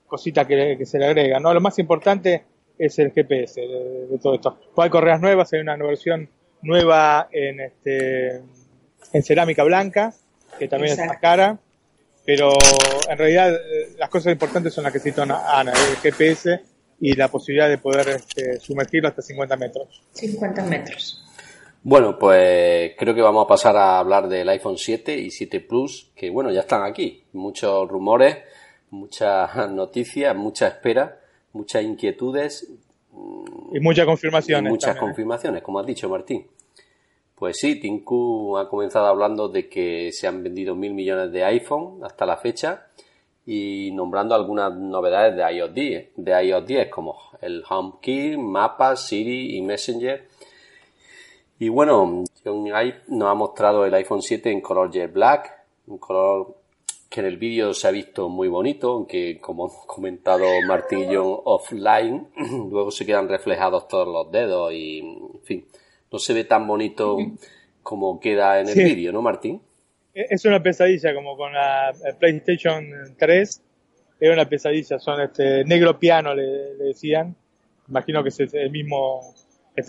cositas 0.07 0.47
que, 0.47 0.85
se 0.85 0.97
le 0.97 1.05
agregan, 1.07 1.43
¿no? 1.43 1.53
Lo 1.53 1.59
más 1.59 1.77
importante 1.77 2.45
es 2.77 2.97
el 2.99 3.11
GPS 3.11 3.59
de, 3.59 4.17
todo 4.21 4.35
esto. 4.35 4.57
Hay 4.77 4.89
correas 4.89 5.19
nuevas, 5.19 5.51
hay 5.51 5.59
una 5.59 5.75
versión 5.75 6.29
nueva 6.61 7.27
en 7.31 7.59
este, 7.59 8.41
en 9.13 9.23
cerámica 9.23 9.63
blanca, 9.63 10.13
que 10.57 10.67
también 10.67 10.99
es 10.99 11.05
más 11.05 11.17
cara. 11.19 11.59
Pero 12.25 12.53
en 13.07 13.17
realidad 13.17 13.53
eh, 13.53 13.95
las 13.99 14.09
cosas 14.09 14.33
importantes 14.33 14.73
son 14.73 14.83
las 14.83 14.91
que 14.91 14.99
citó 14.99 15.21
Ana, 15.21 15.71
el 15.71 15.95
GPS 15.97 16.59
y 16.99 17.13
la 17.13 17.27
posibilidad 17.27 17.69
de 17.69 17.77
poder 17.77 18.09
este, 18.09 18.59
sumergirlo 18.59 19.09
hasta 19.09 19.21
50 19.21 19.55
metros. 19.57 20.03
50 20.13 20.63
metros. 20.63 21.23
Bueno, 21.83 22.17
pues 22.17 22.93
creo 22.97 23.13
que 23.13 23.21
vamos 23.21 23.45
a 23.45 23.47
pasar 23.47 23.77
a 23.77 23.99
hablar 23.99 24.27
del 24.27 24.49
iPhone 24.49 24.75
7 24.75 25.15
y 25.17 25.29
7 25.29 25.59
Plus, 25.59 26.11
que 26.15 26.31
bueno, 26.31 26.51
ya 26.51 26.61
están 26.61 26.83
aquí. 26.83 27.25
Muchos 27.33 27.87
rumores, 27.87 28.37
muchas 28.89 29.69
noticias, 29.69 30.35
mucha 30.35 30.67
espera, 30.67 31.19
muchas 31.53 31.83
inquietudes. 31.83 32.67
Y 33.71 33.79
muchas 33.79 34.05
confirmaciones. 34.07 34.71
muchas 34.71 34.95
¿eh? 34.95 34.99
confirmaciones, 34.99 35.61
como 35.61 35.79
has 35.79 35.85
dicho, 35.85 36.09
Martín. 36.09 36.47
Pues 37.35 37.57
sí, 37.57 37.79
Tinku 37.79 38.57
ha 38.57 38.69
comenzado 38.69 39.07
hablando 39.07 39.49
de 39.49 39.67
que 39.67 40.11
se 40.13 40.25
han 40.25 40.41
vendido 40.41 40.73
mil 40.73 40.93
millones 40.93 41.33
de 41.33 41.43
iPhone 41.43 42.01
hasta 42.03 42.25
la 42.25 42.37
fecha 42.37 42.87
y 43.45 43.91
nombrando 43.91 44.33
algunas 44.33 44.73
novedades 44.73 45.35
de 45.35 45.57
iOS 45.57 45.73
10, 45.73 46.09
de 46.15 46.45
iOS 46.45 46.65
10 46.65 46.89
como 46.89 47.17
el 47.41 47.63
HomeKey, 47.67 48.37
Mapas, 48.37 49.07
Siri 49.07 49.57
y 49.57 49.61
Messenger. 49.61 50.27
Y 51.59 51.67
bueno, 51.67 52.23
nos 52.45 53.29
ha 53.29 53.33
mostrado 53.33 53.85
el 53.85 53.93
iPhone 53.93 54.21
7 54.21 54.51
en 54.51 54.61
color 54.61 54.91
jet 54.91 55.11
black, 55.11 55.51
un 55.87 55.97
color 55.97 56.55
que 57.09 57.19
en 57.19 57.27
el 57.27 57.37
vídeo 57.37 57.73
se 57.73 57.87
ha 57.87 57.91
visto 57.91 58.29
muy 58.29 58.47
bonito, 58.47 58.91
aunque 58.91 59.39
como 59.39 59.67
hemos 59.67 59.85
comentado 59.85 60.45
Martín 60.67 60.99
y 60.99 61.15
John 61.15 61.39
offline, 61.43 62.27
luego 62.71 62.91
se 62.91 63.05
quedan 63.05 63.29
reflejados 63.29 63.87
todos 63.87 64.07
los 64.07 64.31
dedos 64.31 64.73
y, 64.73 64.99
en 64.99 65.41
fin, 65.43 65.65
no 66.11 66.19
se 66.19 66.33
ve 66.33 66.43
tan 66.43 66.67
bonito 66.67 67.17
como 67.83 68.19
queda 68.19 68.59
en 68.59 68.69
el 68.69 68.75
vídeo, 68.75 69.11
¿no, 69.11 69.21
Martín? 69.21 69.61
Es 70.13 70.45
una 70.45 70.63
pesadilla, 70.63 71.13
como 71.13 71.35
con 71.35 71.53
la 71.53 71.93
PlayStation 72.19 72.85
3, 73.17 73.61
era 74.19 74.33
una 74.33 74.47
pesadilla, 74.47 74.97
son 74.97 75.21
este 75.21 75.65
negro 75.65 75.99
piano, 75.99 76.33
le, 76.33 76.75
decían, 76.75 77.35
imagino 77.89 78.23
que 78.23 78.29
es 78.29 78.39
el 78.39 78.71
mismo, 78.71 79.35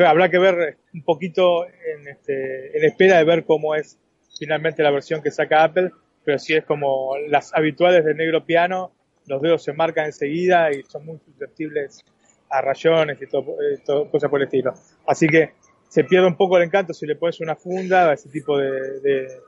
habrá 0.04 0.28
que 0.28 0.38
ver 0.38 0.78
un 0.92 1.02
poquito 1.04 1.64
en, 1.64 2.08
este, 2.08 2.76
en 2.76 2.84
espera 2.84 3.18
de 3.18 3.24
ver 3.24 3.44
cómo 3.44 3.74
es 3.74 3.98
finalmente 4.38 4.82
la 4.82 4.90
versión 4.90 5.22
que 5.22 5.30
saca 5.30 5.62
Apple, 5.62 5.92
pero 6.24 6.38
si 6.38 6.54
es 6.54 6.64
como 6.64 7.16
las 7.28 7.54
habituales 7.54 8.04
del 8.04 8.16
negro 8.16 8.44
piano, 8.44 8.92
los 9.26 9.40
dedos 9.40 9.62
se 9.62 9.72
marcan 9.72 10.06
enseguida 10.06 10.72
y 10.72 10.82
son 10.82 11.06
muy 11.06 11.18
susceptibles 11.18 12.04
a 12.50 12.60
rayones 12.60 13.20
y 13.22 13.26
todo, 13.26 13.56
todo 13.84 14.10
cosas 14.10 14.28
por 14.28 14.40
el 14.40 14.46
estilo. 14.46 14.74
Así 15.06 15.28
que 15.28 15.52
se 15.88 16.04
pierde 16.04 16.26
un 16.26 16.36
poco 16.36 16.56
el 16.56 16.64
encanto 16.64 16.92
si 16.92 17.06
le 17.06 17.16
pones 17.16 17.40
una 17.40 17.56
funda 17.56 18.10
a 18.10 18.14
ese 18.14 18.28
tipo 18.28 18.58
de, 18.58 19.40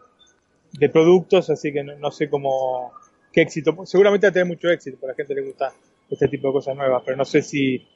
de, 0.73 0.88
productos, 0.88 1.50
así 1.50 1.73
que 1.73 1.83
no, 1.83 2.11
sé 2.11 2.30
cómo, 2.30 2.92
qué 3.33 3.42
éxito. 3.42 3.75
Seguramente 3.85 4.26
va 4.26 4.30
a 4.30 4.33
tener 4.33 4.47
mucho 4.47 4.68
éxito, 4.68 4.97
porque 5.00 5.11
a 5.11 5.14
la 5.14 5.16
gente 5.16 5.35
le 5.35 5.47
gusta 5.47 5.73
este 6.09 6.28
tipo 6.28 6.49
de 6.49 6.52
cosas 6.54 6.76
nuevas, 6.76 7.02
pero 7.04 7.16
no 7.16 7.25
sé 7.25 7.42
si 7.42 7.87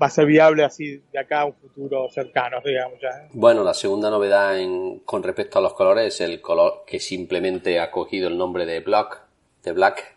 va 0.00 0.06
a 0.06 0.10
ser 0.10 0.26
viable 0.26 0.62
así 0.64 1.02
de 1.10 1.18
acá 1.18 1.42
a 1.42 1.44
un 1.46 1.54
futuro 1.54 2.08
cercano, 2.10 2.58
digamos 2.64 3.00
ya. 3.00 3.28
Bueno, 3.32 3.64
la 3.64 3.72
segunda 3.72 4.10
novedad 4.10 4.58
en, 4.58 5.00
con 5.00 5.22
respecto 5.22 5.58
a 5.58 5.62
los 5.62 5.72
colores 5.72 6.14
es 6.14 6.20
el 6.20 6.40
color 6.40 6.84
que 6.86 7.00
simplemente 7.00 7.80
ha 7.80 7.90
cogido 7.90 8.28
el 8.28 8.36
nombre 8.36 8.66
de 8.66 8.80
Black, 8.80 9.22
de 9.62 9.72
Black, 9.72 10.16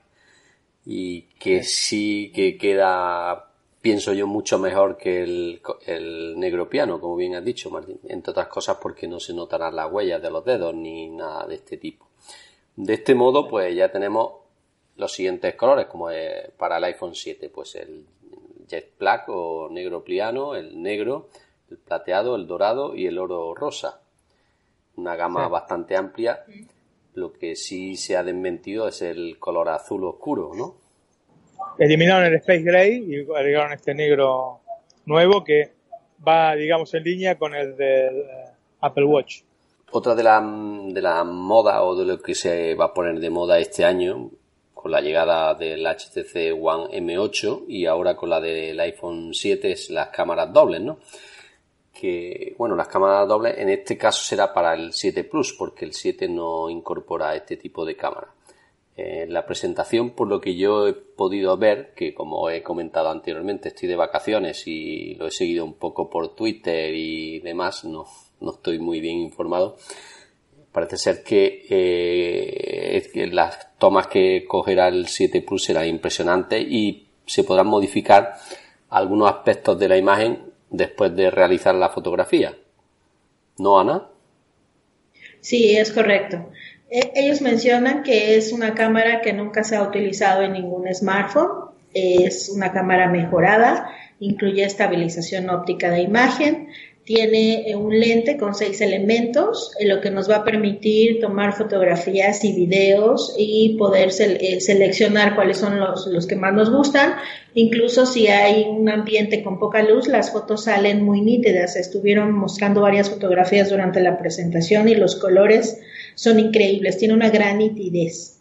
y 0.85 1.21
que 1.39 1.63
sí 1.63 2.31
que 2.33 2.57
queda 2.57 3.49
pienso 3.81 4.13
yo, 4.13 4.27
mucho 4.27 4.59
mejor 4.59 4.98
que 4.98 5.24
el, 5.24 5.62
el, 5.86 6.39
negro 6.39 6.69
piano, 6.69 7.00
como 7.00 7.15
bien 7.15 7.36
has 7.36 7.43
dicho, 7.43 7.69
Martín. 7.69 8.00
Entre 8.07 8.31
otras 8.31 8.48
cosas 8.48 8.77
porque 8.81 9.07
no 9.07 9.19
se 9.19 9.33
notarán 9.33 9.75
las 9.75 9.91
huellas 9.91 10.21
de 10.21 10.29
los 10.29 10.43
dedos 10.43 10.74
ni 10.74 11.09
nada 11.09 11.45
de 11.48 11.55
este 11.55 11.77
tipo. 11.77 12.07
De 12.75 12.93
este 12.93 13.15
modo, 13.15 13.48
pues 13.48 13.75
ya 13.75 13.91
tenemos 13.91 14.33
los 14.95 15.12
siguientes 15.12 15.55
colores, 15.55 15.88
como 15.88 16.09
es 16.09 16.51
para 16.51 16.77
el 16.77 16.83
iPhone 16.86 17.15
7, 17.15 17.50
pues 17.50 17.75
el 17.75 18.05
jet 18.67 18.98
black 18.98 19.29
o 19.29 19.69
negro 19.69 20.03
piano, 20.03 20.55
el 20.55 20.81
negro, 20.81 21.29
el 21.69 21.77
plateado, 21.77 22.36
el 22.36 22.48
dorado 22.48 22.95
y 22.95 23.07
el 23.07 23.17
oro 23.17 23.55
rosa. 23.55 24.01
Una 24.98 25.15
gama 25.15 25.48
bastante 25.48 25.95
amplia. 25.95 26.43
Lo 27.13 27.33
que 27.33 27.55
sí 27.55 27.95
se 27.95 28.17
ha 28.17 28.24
desmentido 28.24 28.88
es 28.88 29.01
el 29.01 29.39
color 29.39 29.69
azul 29.69 30.03
oscuro, 30.03 30.51
¿no? 30.53 30.75
Eliminaron 31.79 32.25
el 32.25 32.36
Space 32.36 32.62
Gray 32.62 33.05
y 33.07 33.31
agregaron 33.33 33.71
este 33.71 33.95
negro 33.95 34.59
nuevo 35.05 35.43
que 35.43 35.71
va, 36.25 36.53
digamos, 36.55 36.93
en 36.93 37.03
línea 37.03 37.38
con 37.38 37.55
el 37.55 37.75
del 37.75 38.19
eh, 38.19 38.45
Apple 38.81 39.05
Watch. 39.05 39.41
Otra 39.91 40.13
de 40.13 40.21
la, 40.21 40.39
de 40.39 41.01
la 41.01 41.24
moda 41.24 41.81
o 41.83 41.95
de 41.95 42.05
lo 42.05 42.21
que 42.21 42.36
se 42.36 42.75
va 42.75 42.86
a 42.86 42.93
poner 42.93 43.19
de 43.19 43.29
moda 43.29 43.57
este 43.57 43.86
año, 43.86 44.29
con 44.74 44.91
la 44.91 45.01
llegada 45.01 45.55
del 45.55 45.86
HTC 45.86 46.53
One 46.62 47.00
M8 47.01 47.65
y 47.67 47.86
ahora 47.86 48.15
con 48.15 48.29
la 48.29 48.39
del 48.39 48.79
iPhone 48.79 49.33
7, 49.33 49.71
es 49.71 49.89
las 49.89 50.09
cámaras 50.09 50.53
dobles, 50.53 50.81
¿no? 50.81 51.00
Que, 51.91 52.55
bueno, 52.57 52.75
las 52.75 52.88
cámaras 52.88 53.27
dobles 53.27 53.57
en 53.57 53.69
este 53.69 53.98
caso 53.98 54.24
será 54.24 54.53
para 54.53 54.74
el 54.74 54.93
7 54.93 55.24
Plus, 55.24 55.53
porque 55.53 55.86
el 55.86 55.93
7 55.93 56.29
no 56.29 56.69
incorpora 56.69 57.36
este 57.36 57.57
tipo 57.57 57.83
de 57.83 57.95
cámara 57.95 58.27
la 59.27 59.46
presentación, 59.46 60.12
por 60.12 60.27
lo 60.27 60.41
que 60.41 60.56
yo 60.56 60.88
he 60.88 60.94
podido 60.94 61.58
ver, 61.58 61.94
que 61.96 62.13
como 62.13 62.50
he 62.50 62.63
comentado 62.63 63.10
anteriormente, 63.10 63.70
estoy 63.70 63.88
de 63.88 63.96
vacaciones 63.96 64.68
y 64.68 65.15
lo 65.15 65.27
he 65.27 65.32
seguido 65.32 65.65
un 65.65 65.74
poco 65.74 66.10
por 66.10 66.36
Twitter 66.36 66.94
y 66.94 67.39
demás, 67.39 67.86
no, 67.86 68.06
no 68.41 68.51
estoy 68.51 68.79
muy 68.79 69.00
bien 69.00 69.18
informado. 69.18 69.77
Parece 70.72 70.98
ser 70.98 71.24
que, 71.24 71.65
eh, 71.70 73.29
las 73.32 73.77
tomas 73.77 74.08
que 74.08 74.46
cogerá 74.48 74.88
el 74.88 75.08
7 75.08 75.41
Plus 75.41 75.63
serán 75.63 75.88
impresionantes 75.88 76.63
y 76.68 77.08
se 77.25 77.44
podrán 77.44 77.68
modificar 77.68 78.36
algunos 78.89 79.29
aspectos 79.29 79.77
de 79.79 79.89
la 79.89 79.98
imagen 79.98 80.51
después 80.70 81.15
de 81.15 81.32
realizar 81.32 81.75
la 81.75 81.89
fotografía. 81.89 82.56
¿No, 83.58 83.79
Ana? 83.79 84.08
Sí, 85.41 85.75
es 85.77 85.91
correcto. 85.91 86.50
E, 86.89 87.12
ellos 87.15 87.41
mencionan 87.41 88.03
que 88.03 88.36
es 88.36 88.51
una 88.51 88.74
cámara 88.74 89.22
que 89.22 89.34
nunca 89.34 89.63
se 89.63 89.75
ha 89.75 89.84
utilizado 89.84 90.43
en 90.43 90.53
ningún 90.53 90.93
smartphone, 90.93 91.69
es 91.93 92.50
una 92.50 92.72
cámara 92.72 93.10
mejorada, 93.10 93.89
incluye 94.19 94.63
estabilización 94.63 95.50
óptica 95.50 95.89
de 95.89 96.01
imagen, 96.01 96.69
tiene 97.10 97.67
eh, 97.67 97.75
un 97.75 98.00
lente 98.00 98.38
con 98.38 98.53
seis 98.53 98.81
elementos, 98.81 99.72
eh, 99.79 99.88
lo 99.88 100.00
que 100.00 100.12
nos 100.12 100.29
va 100.29 100.36
a 100.36 100.43
permitir 100.43 101.19
tomar 101.19 101.53
fotografías 101.53 102.43
y 102.43 102.53
videos 102.53 103.34
y 103.36 103.77
poder 103.79 104.12
eh, 104.19 104.62
seleccionar 104.62 105.34
cuáles 105.34 105.58
son 105.58 105.79
los, 105.79 106.05
los, 106.05 106.27
que 106.27 106.36
más 106.36 106.53
nos 106.53 106.69
gustan. 106.69 107.15
Incluso 107.55 108.05
si 108.05 108.27
hay 108.27 108.63
un 108.69 108.89
ambiente 108.89 109.43
con 109.43 109.58
poca 109.58 109.81
luz, 109.81 110.08
las 110.08 110.31
fotos 110.31 110.65
salen 110.65 111.03
muy 111.03 111.22
nítidas. 111.22 111.77
Estuvieron 111.77 112.31
mostrando 112.31 112.81
varias 112.81 113.10
fotografías 113.10 113.72
durante 113.72 114.01
la 114.01 114.19
presentación 114.19 114.88
y 114.88 114.93
los 114.93 115.15
colores 115.15 115.79
son 116.15 116.39
increíbles, 116.39 116.97
tiene 116.97 117.13
una 117.13 117.29
gran 117.29 117.57
nitidez. 117.57 118.39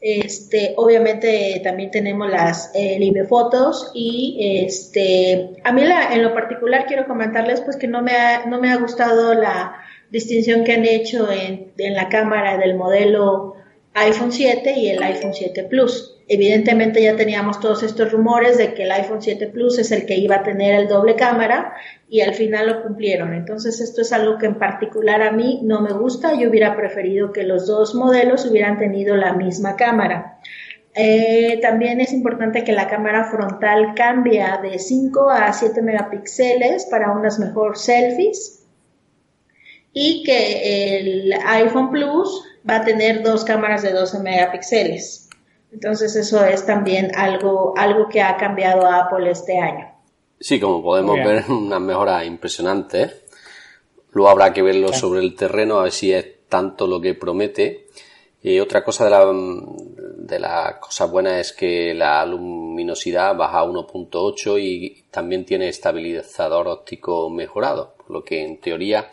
Este, 0.00 0.74
obviamente 0.76 1.60
también 1.62 1.92
tenemos 1.92 2.28
las 2.28 2.72
eh, 2.74 2.98
libre 2.98 3.24
fotos 3.24 3.92
y 3.94 4.64
este, 4.64 5.50
a 5.62 5.72
mí 5.72 5.84
la, 5.84 6.12
en 6.12 6.22
lo 6.22 6.34
particular 6.34 6.86
quiero 6.86 7.06
comentarles 7.06 7.60
pues 7.60 7.76
que 7.76 7.86
no 7.86 8.02
me 8.02 8.10
ha, 8.10 8.46
no 8.46 8.60
me 8.60 8.72
ha 8.72 8.76
gustado 8.78 9.32
la 9.32 9.76
distinción 10.10 10.64
que 10.64 10.72
han 10.72 10.84
hecho 10.84 11.30
en, 11.30 11.70
en 11.78 11.94
la 11.94 12.08
cámara 12.08 12.58
del 12.58 12.74
modelo 12.74 13.54
iPhone 13.94 14.32
7 14.32 14.74
y 14.76 14.88
el 14.88 15.02
iPhone 15.02 15.34
7 15.34 15.64
Plus. 15.64 16.16
Evidentemente 16.34 17.02
ya 17.02 17.14
teníamos 17.14 17.60
todos 17.60 17.82
estos 17.82 18.10
rumores 18.10 18.56
de 18.56 18.72
que 18.72 18.84
el 18.84 18.92
iPhone 18.92 19.20
7 19.20 19.48
Plus 19.48 19.78
es 19.78 19.92
el 19.92 20.06
que 20.06 20.16
iba 20.16 20.36
a 20.36 20.42
tener 20.42 20.74
el 20.74 20.88
doble 20.88 21.14
cámara 21.14 21.74
y 22.08 22.22
al 22.22 22.32
final 22.32 22.68
lo 22.68 22.82
cumplieron. 22.82 23.34
Entonces 23.34 23.82
esto 23.82 24.00
es 24.00 24.14
algo 24.14 24.38
que 24.38 24.46
en 24.46 24.58
particular 24.58 25.20
a 25.20 25.30
mí 25.30 25.60
no 25.62 25.82
me 25.82 25.92
gusta. 25.92 26.32
Yo 26.32 26.48
hubiera 26.48 26.74
preferido 26.74 27.34
que 27.34 27.42
los 27.42 27.66
dos 27.66 27.94
modelos 27.94 28.46
hubieran 28.46 28.78
tenido 28.78 29.14
la 29.14 29.34
misma 29.34 29.76
cámara. 29.76 30.38
Eh, 30.94 31.58
también 31.60 32.00
es 32.00 32.14
importante 32.14 32.64
que 32.64 32.72
la 32.72 32.88
cámara 32.88 33.24
frontal 33.24 33.92
cambia 33.94 34.58
de 34.62 34.78
5 34.78 35.28
a 35.28 35.52
7 35.52 35.82
megapíxeles 35.82 36.86
para 36.86 37.12
unas 37.12 37.38
mejor 37.40 37.76
selfies 37.76 38.64
y 39.92 40.22
que 40.24 40.96
el 40.96 41.34
iPhone 41.44 41.90
Plus 41.90 42.42
va 42.66 42.76
a 42.76 42.84
tener 42.86 43.22
dos 43.22 43.44
cámaras 43.44 43.82
de 43.82 43.92
12 43.92 44.20
megapíxeles. 44.20 45.28
Entonces 45.72 46.14
eso 46.16 46.44
es 46.44 46.66
también 46.66 47.10
algo, 47.16 47.74
algo 47.76 48.08
que 48.08 48.20
ha 48.20 48.36
cambiado 48.36 48.86
Apple 48.86 49.30
este 49.30 49.58
año. 49.58 49.90
Sí, 50.38 50.60
como 50.60 50.82
podemos 50.82 51.16
ver, 51.16 51.44
una 51.48 51.78
mejora 51.78 52.24
impresionante. 52.24 53.22
Luego 54.10 54.28
habrá 54.28 54.52
que 54.52 54.62
verlo 54.62 54.92
sobre 54.92 55.20
el 55.20 55.34
terreno, 55.34 55.78
a 55.78 55.84
ver 55.84 55.92
si 55.92 56.12
es 56.12 56.48
tanto 56.48 56.86
lo 56.86 57.00
que 57.00 57.14
promete. 57.14 57.86
Y 58.42 58.58
otra 58.58 58.84
cosa 58.84 59.04
de 59.04 59.10
la, 59.10 59.24
de 59.24 60.38
las 60.40 60.74
cosas 60.76 61.10
buenas 61.10 61.34
es 61.34 61.52
que 61.52 61.94
la 61.94 62.26
luminosidad 62.26 63.36
baja 63.36 63.60
a 63.60 63.64
1.8 63.64 64.60
y 64.60 65.04
también 65.10 65.44
tiene 65.44 65.68
estabilizador 65.68 66.66
óptico 66.66 67.30
mejorado, 67.30 67.94
por 67.96 68.10
lo 68.10 68.24
que 68.24 68.44
en 68.44 68.60
teoría 68.60 69.10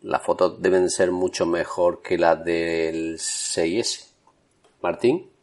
las 0.00 0.22
fotos 0.22 0.60
deben 0.62 0.88
ser 0.88 1.12
mucho 1.12 1.44
mejor 1.44 2.00
que 2.00 2.16
las 2.16 2.42
del 2.42 3.18
6S. 3.18 4.08
Martín. 4.80 5.37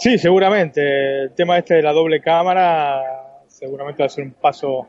Sí, 0.00 0.16
seguramente. 0.16 1.24
El 1.24 1.34
tema 1.34 1.58
este 1.58 1.74
de 1.74 1.82
la 1.82 1.92
doble 1.92 2.22
cámara 2.22 3.02
seguramente 3.46 4.02
va 4.02 4.06
a 4.06 4.08
ser 4.08 4.24
un 4.24 4.32
paso 4.32 4.88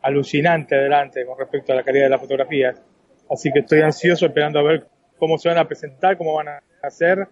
alucinante 0.00 0.76
adelante 0.76 1.26
con 1.26 1.36
respecto 1.36 1.72
a 1.72 1.76
la 1.76 1.82
calidad 1.82 2.04
de 2.04 2.10
las 2.10 2.20
fotografías. 2.20 2.80
Así 3.28 3.50
que 3.52 3.58
estoy 3.58 3.80
ansioso 3.80 4.26
esperando 4.26 4.60
a 4.60 4.62
ver 4.62 4.86
cómo 5.18 5.36
se 5.36 5.48
van 5.48 5.58
a 5.58 5.66
presentar, 5.66 6.16
cómo 6.16 6.34
van 6.34 6.48
a 6.48 6.62
hacer 6.80 7.26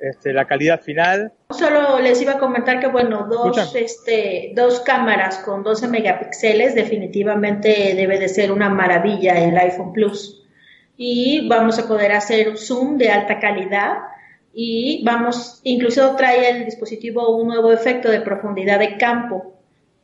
este, 0.00 0.32
la 0.32 0.46
calidad 0.46 0.80
final. 0.80 1.32
Solo 1.50 1.98
les 1.98 2.22
iba 2.22 2.32
a 2.32 2.38
comentar 2.38 2.80
que, 2.80 2.86
bueno, 2.86 3.26
dos, 3.28 3.74
este, 3.74 4.52
dos 4.54 4.80
cámaras 4.80 5.40
con 5.40 5.62
12 5.62 5.86
megapíxeles 5.88 6.74
definitivamente 6.74 7.92
debe 7.94 8.18
de 8.18 8.28
ser 8.28 8.52
una 8.52 8.70
maravilla 8.70 9.38
el 9.38 9.58
iPhone 9.58 9.92
Plus. 9.92 10.46
Y 10.96 11.46
vamos 11.46 11.78
a 11.78 11.86
poder 11.86 12.12
hacer 12.12 12.48
un 12.48 12.56
zoom 12.56 12.96
de 12.96 13.10
alta 13.10 13.38
calidad 13.38 13.98
y 14.60 15.04
vamos, 15.04 15.60
incluso 15.62 16.16
trae 16.16 16.50
el 16.50 16.64
dispositivo 16.64 17.36
un 17.36 17.46
nuevo 17.46 17.70
efecto 17.70 18.10
de 18.10 18.22
profundidad 18.22 18.80
de 18.80 18.96
campo 18.96 19.54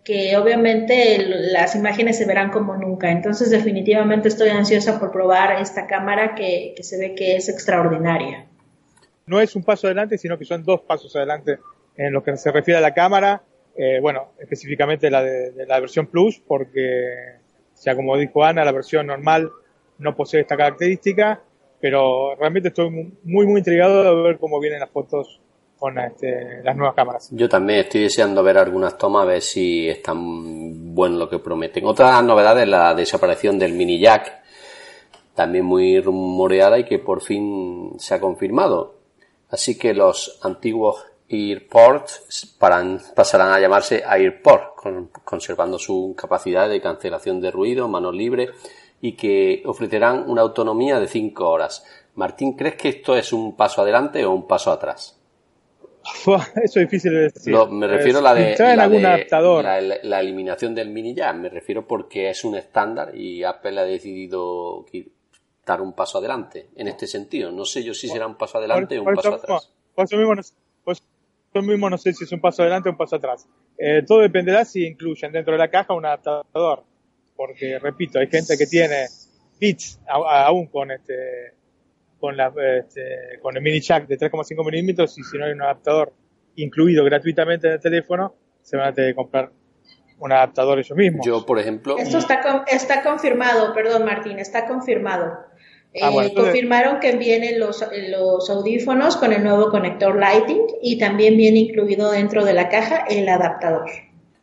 que 0.04 0.36
obviamente 0.36 1.18
las 1.50 1.74
imágenes 1.74 2.18
se 2.18 2.24
verán 2.24 2.52
como 2.52 2.76
nunca. 2.76 3.10
Entonces 3.10 3.50
definitivamente 3.50 4.28
estoy 4.28 4.50
ansiosa 4.50 5.00
por 5.00 5.10
probar 5.10 5.60
esta 5.60 5.88
cámara 5.88 6.36
que, 6.36 6.72
se 6.82 6.96
ve 7.00 7.16
que 7.16 7.34
es 7.34 7.48
extraordinaria. 7.48 8.46
No 9.26 9.40
es 9.40 9.56
un 9.56 9.64
paso 9.64 9.88
adelante, 9.88 10.18
sino 10.18 10.38
que 10.38 10.44
son 10.44 10.62
dos 10.62 10.82
pasos 10.82 11.16
adelante 11.16 11.58
en 11.96 12.12
lo 12.12 12.22
que 12.22 12.36
se 12.36 12.52
refiere 12.52 12.78
a 12.78 12.80
la 12.80 12.94
cámara. 12.94 13.42
Eh, 13.76 13.98
bueno, 14.00 14.34
específicamente 14.38 15.10
la 15.10 15.24
de, 15.24 15.66
la 15.66 15.80
versión 15.80 16.06
Plus, 16.06 16.40
porque, 16.46 17.40
ya 17.82 17.96
como 17.96 18.16
dijo 18.16 18.44
Ana, 18.44 18.64
la 18.64 18.70
versión 18.70 19.08
normal 19.08 19.50
no 19.98 20.14
posee 20.14 20.42
esta 20.42 20.56
característica, 20.56 21.42
pero 21.84 22.34
realmente 22.36 22.70
estoy 22.70 22.88
muy, 22.88 23.46
muy 23.46 23.58
intrigado 23.58 24.02
de 24.02 24.22
ver 24.22 24.38
cómo 24.38 24.58
vienen 24.58 24.80
las 24.80 24.88
fotos 24.88 25.38
con 25.78 25.98
este, 25.98 26.62
las 26.62 26.74
nuevas 26.74 26.94
cámaras. 26.94 27.28
Yo 27.30 27.46
también 27.46 27.80
estoy 27.80 28.04
deseando 28.04 28.42
ver 28.42 28.56
algunas 28.56 28.96
tomas, 28.96 29.24
a 29.24 29.26
ver 29.26 29.42
si 29.42 29.90
es 29.90 30.02
tan 30.02 30.94
bueno 30.94 31.18
lo 31.18 31.28
que 31.28 31.40
prometen. 31.40 31.84
Otra 31.84 32.22
novedad 32.22 32.58
es 32.58 32.68
la 32.68 32.94
desaparición 32.94 33.58
del 33.58 33.74
mini 33.74 34.00
jack, 34.00 34.32
también 35.34 35.66
muy 35.66 36.00
rumoreada 36.00 36.78
y 36.78 36.84
que 36.84 37.00
por 37.00 37.20
fin 37.20 37.92
se 37.98 38.14
ha 38.14 38.18
confirmado. 38.18 38.94
Así 39.50 39.76
que 39.76 39.92
los 39.92 40.38
antiguos 40.42 41.04
AirPorts 41.28 42.56
pasarán 43.14 43.52
a 43.52 43.60
llamarse 43.60 44.02
AirPort, 44.06 44.72
conservando 45.22 45.78
su 45.78 46.14
capacidad 46.16 46.66
de 46.66 46.80
cancelación 46.80 47.42
de 47.42 47.50
ruido, 47.50 47.88
manos 47.88 48.14
libres 48.14 48.52
y 49.04 49.12
que 49.12 49.62
ofrecerán 49.66 50.24
una 50.30 50.40
autonomía 50.40 50.98
de 50.98 51.06
5 51.06 51.46
horas. 51.46 51.84
Martín, 52.14 52.54
¿crees 52.56 52.76
que 52.76 52.88
esto 52.88 53.14
es 53.14 53.34
un 53.34 53.54
paso 53.54 53.82
adelante 53.82 54.24
o 54.24 54.32
un 54.32 54.48
paso 54.48 54.72
atrás? 54.72 55.20
Eso 56.26 56.40
es 56.64 56.74
difícil 56.74 57.12
de 57.12 57.20
decir. 57.24 57.54
me 57.70 57.86
refiero 57.86 58.20
a 58.20 58.22
la 58.22 58.32
de, 58.34 60.00
la, 60.04 60.20
eliminación 60.20 60.74
del 60.74 60.88
mini 60.88 61.14
jack. 61.14 61.36
Me 61.36 61.50
refiero 61.50 61.86
porque 61.86 62.30
es 62.30 62.44
un 62.46 62.56
estándar 62.56 63.14
y 63.14 63.44
Apple 63.44 63.78
ha 63.78 63.84
decidido 63.84 64.86
dar 65.66 65.82
un 65.82 65.92
paso 65.92 66.16
adelante 66.16 66.70
en 66.74 66.88
este 66.88 67.06
sentido. 67.06 67.52
No 67.52 67.66
sé 67.66 67.84
yo 67.84 67.92
si 67.92 68.08
será 68.08 68.26
un 68.26 68.36
paso 68.36 68.56
adelante 68.56 68.98
o 68.98 69.02
un 69.02 69.14
paso 69.14 69.34
atrás. 69.34 69.70
Por 69.94 70.06
eso, 70.06 70.16
mismo 70.16 70.34
no, 70.34 71.62
mismo 71.62 71.90
no 71.90 71.98
sé 71.98 72.14
si 72.14 72.24
es 72.24 72.32
un 72.32 72.40
paso 72.40 72.62
adelante 72.62 72.88
o 72.88 72.92
un 72.92 72.98
paso 72.98 73.16
atrás. 73.16 73.46
Eh, 73.76 74.02
todo 74.06 74.20
dependerá 74.20 74.64
si 74.64 74.86
incluyen 74.86 75.30
dentro 75.30 75.52
de 75.52 75.58
la 75.58 75.68
caja 75.68 75.92
un 75.92 76.06
adaptador. 76.06 76.84
Porque, 77.36 77.78
repito, 77.78 78.18
hay 78.18 78.28
gente 78.28 78.56
que 78.56 78.66
tiene 78.66 79.06
bits 79.58 80.00
aún 80.06 80.66
con 80.66 80.90
este 80.90 81.54
con, 82.18 82.36
la, 82.36 82.52
este, 82.78 83.38
con 83.42 83.54
el 83.56 83.62
mini 83.62 83.80
jack 83.80 84.06
de 84.06 84.18
3,5 84.18 84.64
milímetros 84.64 85.18
y 85.18 85.22
si 85.24 85.36
no 85.36 85.44
hay 85.44 85.52
un 85.52 85.60
adaptador 85.60 86.14
incluido 86.56 87.04
gratuitamente 87.04 87.66
en 87.66 87.74
el 87.74 87.80
teléfono, 87.80 88.34
se 88.62 88.78
van 88.78 88.88
a 88.88 88.94
tener 88.94 89.10
que 89.10 89.16
comprar 89.16 89.50
un 90.18 90.32
adaptador 90.32 90.78
ellos 90.78 90.96
mismos. 90.96 91.26
Yo, 91.26 91.44
por 91.44 91.58
ejemplo... 91.58 91.98
Esto 91.98 92.16
está, 92.16 92.64
está 92.66 93.02
confirmado, 93.02 93.74
perdón 93.74 94.06
Martín, 94.06 94.38
está 94.38 94.66
confirmado. 94.66 95.36
Ah, 96.00 96.10
eh, 96.24 96.32
confirmaron 96.34 96.98
que 96.98 97.16
vienen 97.16 97.60
los, 97.60 97.84
los 98.08 98.50
audífonos 98.50 99.16
con 99.16 99.32
el 99.32 99.44
nuevo 99.44 99.70
conector 99.70 100.18
Lighting 100.18 100.66
y 100.82 100.98
también 100.98 101.36
viene 101.36 101.58
incluido 101.58 102.10
dentro 102.10 102.44
de 102.44 102.54
la 102.54 102.68
caja 102.68 103.04
el 103.08 103.28
adaptador. 103.28 103.90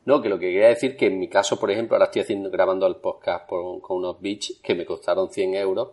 No, 0.05 0.21
que 0.21 0.29
lo 0.29 0.39
que 0.39 0.47
quería 0.47 0.69
decir 0.69 0.97
que 0.97 1.07
en 1.07 1.19
mi 1.19 1.27
caso, 1.27 1.59
por 1.59 1.69
ejemplo, 1.69 1.95
ahora 1.95 2.05
estoy 2.05 2.23
haciendo, 2.23 2.49
grabando 2.49 2.87
el 2.87 2.95
podcast 2.95 3.47
con 3.47 3.81
unos 3.89 4.19
Beats 4.19 4.59
que 4.63 4.73
me 4.73 4.85
costaron 4.85 5.31
100 5.31 5.55
euros 5.55 5.89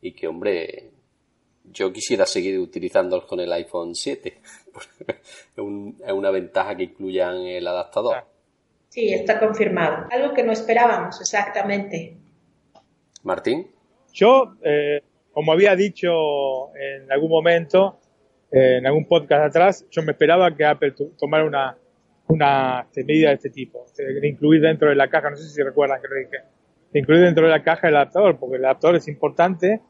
y 0.00 0.12
que, 0.12 0.26
hombre, 0.26 0.90
yo 1.72 1.92
quisiera 1.92 2.26
seguir 2.26 2.58
utilizándolos 2.58 3.26
con 3.26 3.40
el 3.40 3.52
iPhone 3.52 3.94
7. 3.94 4.38
es, 5.08 6.12
una 6.12 6.30
ventaja 6.30 6.76
que 6.76 6.84
incluyan 6.84 7.38
el 7.38 7.66
adaptador. 7.66 8.24
Sí, 8.88 9.12
está 9.12 9.38
confirmado. 9.38 10.06
Algo 10.10 10.34
que 10.34 10.42
no 10.42 10.52
esperábamos, 10.52 11.20
exactamente. 11.20 12.16
Martín. 13.22 13.70
Yo, 14.12 14.54
eh, 14.62 15.02
como 15.32 15.52
había 15.52 15.76
dicho 15.76 16.74
en 16.76 17.10
algún 17.12 17.30
momento, 17.30 17.98
eh, 18.50 18.78
en 18.78 18.86
algún 18.86 19.06
podcast 19.06 19.44
atrás, 19.44 19.86
yo 19.90 20.02
me 20.02 20.12
esperaba 20.12 20.54
que 20.54 20.64
Apple 20.64 20.94
tomara 21.18 21.44
una, 21.44 21.76
una 22.28 22.86
medida 22.94 23.28
de 23.28 23.34
este 23.34 23.50
tipo, 23.50 23.86
de 23.96 24.28
incluir 24.28 24.60
dentro 24.60 24.88
de 24.88 24.94
la 24.94 25.08
caja, 25.08 25.30
no 25.30 25.36
sé 25.36 25.48
si 25.48 25.62
recuerdan 25.62 26.00
que 26.00 26.08
lo 26.08 26.16
dije, 26.16 26.38
de 26.92 26.98
incluir 26.98 27.22
dentro 27.22 27.44
de 27.44 27.50
la 27.50 27.62
caja 27.62 27.88
el 27.88 27.96
adaptador, 27.96 28.38
porque 28.38 28.56
el 28.56 28.64
adaptador 28.64 28.96
es 28.96 29.08
importante 29.08 29.80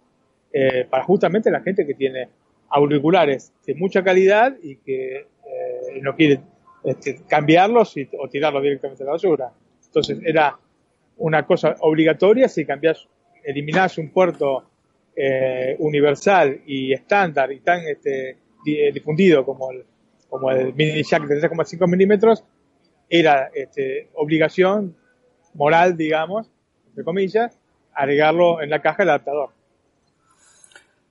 eh, 0.52 0.86
para 0.88 1.04
justamente 1.04 1.50
la 1.50 1.60
gente 1.60 1.86
que 1.86 1.94
tiene 1.94 2.28
auriculares 2.68 3.52
de 3.66 3.74
mucha 3.74 4.02
calidad 4.02 4.56
y 4.62 4.76
que 4.76 5.16
eh, 5.16 6.00
no 6.02 6.14
quiere 6.14 6.40
este, 6.84 7.20
cambiarlos 7.28 7.94
o 8.18 8.28
tirarlos 8.28 8.62
directamente 8.62 9.02
a 9.02 9.06
la 9.06 9.12
basura. 9.12 9.52
Entonces 9.86 10.18
era 10.24 10.58
una 11.18 11.46
cosa 11.46 11.76
obligatoria 11.80 12.48
si 12.48 12.64
cambias, 12.66 13.08
eliminás 13.44 13.96
un 13.98 14.10
puerto 14.10 14.64
eh, 15.14 15.76
universal 15.78 16.60
y 16.66 16.92
estándar 16.92 17.50
y 17.52 17.60
tan 17.60 17.80
este, 17.86 18.36
difundido 18.92 19.44
como 19.44 19.70
el, 19.70 19.84
como 20.28 20.50
el 20.50 20.74
mini 20.74 21.02
jack 21.02 21.24
de 21.24 21.40
3,5 21.40 21.88
milímetros, 21.88 22.44
era 23.08 23.50
este, 23.54 24.10
obligación 24.14 24.96
moral, 25.54 25.96
digamos, 25.96 26.50
entre 26.88 27.04
comillas, 27.04 27.58
agregarlo 27.94 28.62
en 28.62 28.70
la 28.70 28.82
caja 28.82 28.98
del 29.02 29.10
adaptador. 29.10 29.50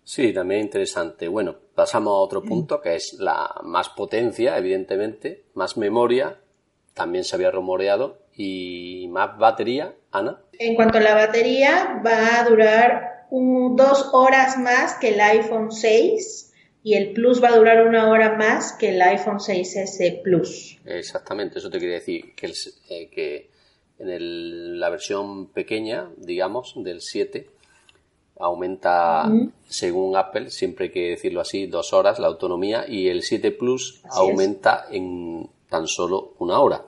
Sí, 0.04 0.34
también 0.34 0.62
interesante. 0.62 1.28
Bueno, 1.28 1.56
pasamos 1.74 2.12
a 2.12 2.18
otro 2.18 2.44
punto 2.44 2.80
que 2.80 2.96
es 2.96 3.14
la 3.20 3.50
más 3.64 3.90
potencia, 3.90 4.58
evidentemente, 4.58 5.46
más 5.56 5.78
memoria, 5.78 6.38
también 6.94 7.24
se 7.24 7.36
había 7.36 7.50
rumoreado, 7.50 8.20
y 8.36 9.08
más 9.10 9.38
batería, 9.38 9.96
Ana. 10.12 10.42
En 10.60 10.76
cuanto 10.76 11.00
a 11.00 11.02
la 11.02 11.16
batería, 11.16 12.02
va 12.06 12.40
a 12.40 12.48
durar 12.48 13.28
dos 13.32 14.10
horas 14.14 14.58
más 14.58 14.96
que 14.96 15.10
el 15.10 15.20
iPhone 15.20 15.72
6 15.72 16.54
y 16.86 16.94
el 16.94 17.14
Plus 17.14 17.44
va 17.44 17.48
a 17.48 17.58
durar 17.58 17.88
una 17.88 18.12
hora 18.12 18.38
más 18.38 18.74
que 18.74 18.90
el 18.90 19.02
iPhone 19.02 19.40
6S 19.40 20.22
Plus. 20.22 20.78
Exactamente, 20.86 21.58
eso 21.58 21.72
te 21.72 21.80
quería 21.80 21.96
decir, 21.96 22.36
que, 22.36 22.54
eh, 22.90 23.10
que 23.10 23.50
en 23.98 24.80
la 24.80 24.92
versión 24.92 25.48
pequeña, 25.48 26.12
digamos, 26.16 26.76
del 26.78 27.02
7, 27.02 27.50
aumenta, 28.40 29.28
según 29.68 30.16
Apple, 30.16 30.52
siempre 30.52 30.86
hay 30.86 30.92
que 30.92 31.10
decirlo 31.10 31.42
así, 31.42 31.66
dos 31.66 31.92
horas 31.92 32.20
la 32.20 32.28
autonomía 32.28 32.86
y 32.88 33.08
el 33.08 33.24
7 33.24 33.50
Plus 33.54 34.04
aumenta 34.12 34.86
en 34.92 35.50
tan 35.68 35.88
solo 35.88 36.36
una 36.38 36.60
hora. 36.60 36.84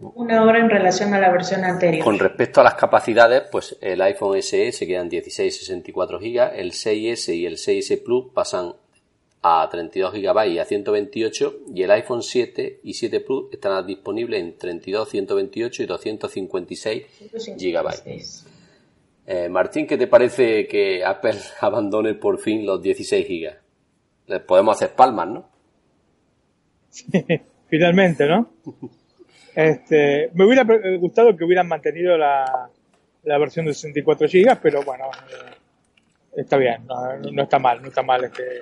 Una 0.00 0.42
hora 0.42 0.58
en 0.58 0.68
relación 0.68 1.14
a 1.14 1.20
la 1.20 1.30
versión 1.30 1.62
anterior. 1.64 2.02
Con 2.02 2.18
respecto 2.18 2.60
a 2.60 2.64
las 2.64 2.74
capacidades, 2.74 3.44
pues 3.52 3.78
el 3.80 4.02
iPhone 4.02 4.42
SE 4.42 4.72
se 4.72 4.84
quedan 4.84 5.08
16 5.08 5.60
64 5.60 6.18
GB, 6.18 6.58
el 6.58 6.72
6S 6.72 7.36
y 7.36 7.46
el 7.46 7.54
6S 7.54 8.02
Plus 8.02 8.32
pasan 8.34 8.74
a 9.42 9.68
32 9.68 10.14
GB 10.14 10.46
y 10.46 10.58
a 10.58 10.64
128 10.64 11.60
y 11.74 11.82
el 11.82 11.90
iPhone 11.90 12.22
7 12.22 12.80
y 12.84 12.94
7 12.94 13.20
Plus 13.20 13.52
están 13.52 13.84
disponibles 13.86 14.40
en 14.40 14.56
32, 14.56 15.08
128 15.08 15.82
y 15.82 15.86
256 15.86 17.06
GB. 17.58 17.88
Eh, 19.26 19.48
Martín, 19.48 19.86
¿qué 19.86 19.96
te 19.96 20.06
parece 20.06 20.66
que 20.66 21.04
Apple 21.04 21.38
abandone 21.60 22.14
por 22.14 22.38
fin 22.38 22.64
los 22.64 22.82
16 22.82 23.26
gigas? 23.26 23.56
Les 24.26 24.40
podemos 24.40 24.76
hacer 24.76 24.94
palmas, 24.94 25.28
¿no? 25.28 25.48
finalmente, 27.68 28.26
¿no? 28.26 28.50
Este, 29.54 30.30
me 30.34 30.44
hubiera 30.44 30.64
gustado 30.98 31.36
que 31.36 31.44
hubieran 31.44 31.66
mantenido 31.68 32.16
la, 32.16 32.68
versión 33.24 33.66
de 33.66 33.74
64 33.74 34.28
gigas, 34.28 34.58
pero 34.62 34.82
bueno, 34.82 35.06
eh, 35.06 35.54
está 36.36 36.56
bien, 36.56 36.86
no, 37.32 37.42
está 37.42 37.58
mal, 37.58 37.80
no 37.82 37.88
está 37.88 38.02
mal 38.02 38.24
este, 38.24 38.60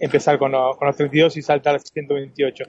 empezar 0.00 0.38
con, 0.38 0.50
con, 0.50 0.86
los 0.86 0.96
32 0.96 1.36
y 1.36 1.42
saltar 1.42 1.76
a 1.76 1.78
128. 1.78 2.64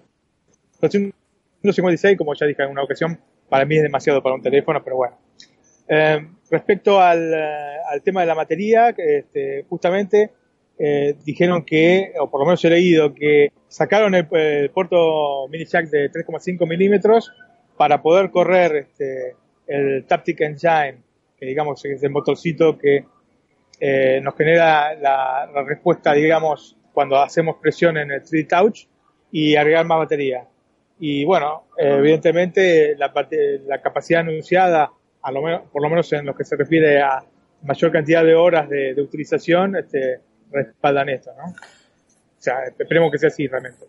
Los 0.82 0.92
156, 0.92 2.18
como 2.18 2.34
ya 2.36 2.46
dije 2.46 2.62
en 2.64 2.70
una 2.70 2.84
ocasión, 2.84 3.20
para 3.50 3.66
mí 3.66 3.78
es 3.78 3.84
demasiado 3.84 4.22
para 4.22 4.36
un 4.36 4.42
teléfono, 4.42 4.84
pero 4.84 4.98
bueno. 4.98 5.18
Eh, 5.88 6.28
respecto 6.50 7.02
al, 7.02 7.34
eh, 7.34 7.78
al, 7.90 8.02
tema 8.04 8.22
de 8.22 8.28
la 8.28 8.34
batería, 8.34 8.94
este, 8.98 9.66
justamente 9.68 10.32
eh, 10.78 11.16
dijeron 11.26 11.64
que, 11.64 12.14
o 12.20 12.30
por 12.30 12.40
lo 12.40 12.46
menos 12.46 12.64
he 12.66 12.70
leído, 12.70 13.14
que 13.14 13.52
sacaron 13.68 14.16
el, 14.16 14.28
puerto 14.28 15.48
mini 15.50 15.66
jack 15.66 15.90
de 15.90 16.10
3,5 16.12 16.68
milímetros 16.68 17.32
para 17.78 18.02
poder 18.02 18.32
correr 18.32 18.76
este, 18.76 19.36
el 19.68 20.06
Taptic 20.06 20.42
Engine, 20.42 20.98
que 21.38 21.46
digamos 21.46 21.84
es 21.86 22.02
el 22.04 22.10
motorcito 22.10 22.78
que 22.78 23.06
eh, 23.80 24.22
nos 24.22 24.36
genera 24.36 24.94
la, 24.96 25.50
la, 25.54 25.64
respuesta, 25.64 26.14
digamos, 26.14 26.78
cuando 26.94 27.18
hacemos 27.18 27.58
presión 27.62 27.98
en 27.98 28.12
el 28.12 28.22
3D 28.22 28.48
Touch 28.48 28.88
y 29.32 29.56
agregar 29.56 29.86
más 29.86 30.00
batería. 30.00 30.46
Y 31.00 31.26
bueno, 31.26 31.66
evidentemente 31.78 32.96
la, 32.96 33.12
la 33.68 33.82
capacidad 33.82 34.22
anunciada 34.22 34.92
por 35.72 35.82
lo 35.82 35.90
menos 35.90 36.12
en 36.14 36.26
lo 36.26 36.36
que 36.36 36.44
se 36.44 36.56
refiere 36.56 37.02
a 37.02 37.24
mayor 37.64 37.92
cantidad 37.92 38.24
de 38.24 38.36
horas 38.36 38.70
de, 38.70 39.00
utilización, 39.02 39.76
este, 39.76 40.22
respaldan 40.52 41.10
esto, 41.10 41.32
¿no? 41.38 41.52
O 41.52 42.44
sea, 42.44 42.64
esperemos 42.66 43.12
que 43.12 43.20
sea 43.20 43.28
así 43.30 43.48
realmente. 43.48 43.86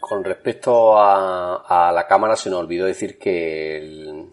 Con 0.00 0.24
respecto 0.24 0.94
a, 0.96 1.92
la 1.94 2.06
cámara, 2.06 2.36
se 2.36 2.48
nos 2.48 2.60
olvidó 2.60 2.86
decir 2.86 3.18
que 3.18 3.76
el, 3.76 4.30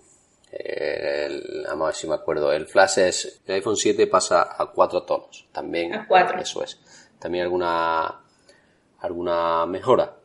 vamos 1.68 1.84
a 1.84 1.86
ver 1.88 1.96
si 1.96 2.08
me 2.08 2.16
acuerdo, 2.16 2.54
el 2.54 2.66
flash 2.68 3.00
es, 3.00 3.42
el 3.46 3.56
iPhone 3.56 3.76
7 3.76 4.08
pasa 4.08 4.48
a 4.58 4.72
4 4.72 5.04
tonos, 5.04 5.50
también, 5.52 5.94
a 5.94 6.08
4. 6.08 6.40
eso 6.40 6.64
es, 6.64 6.80
también 7.20 7.46
alguna, 7.46 8.22
alguna 9.00 9.66
mejora. 9.66 10.18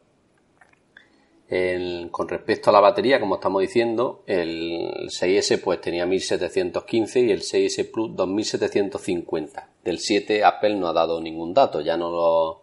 con 2.10 2.28
respecto 2.28 2.70
a 2.70 2.72
la 2.72 2.80
batería, 2.80 3.20
como 3.20 3.34
estamos 3.34 3.60
diciendo, 3.60 4.22
el 4.26 5.08
6S 5.08 5.60
pues 5.62 5.80
tenía 5.80 6.06
1715 6.06 7.20
y 7.20 7.30
el 7.30 7.42
6S 7.42 7.90
Plus 7.92 8.16
2750. 8.16 9.68
Del 9.84 9.98
7 9.98 10.44
Apple 10.44 10.76
no 10.76 10.88
ha 10.88 10.92
dado 10.92 11.20
ningún 11.20 11.52
dato, 11.52 11.80
ya 11.80 11.96
no 11.96 12.10
lo, 12.10 12.62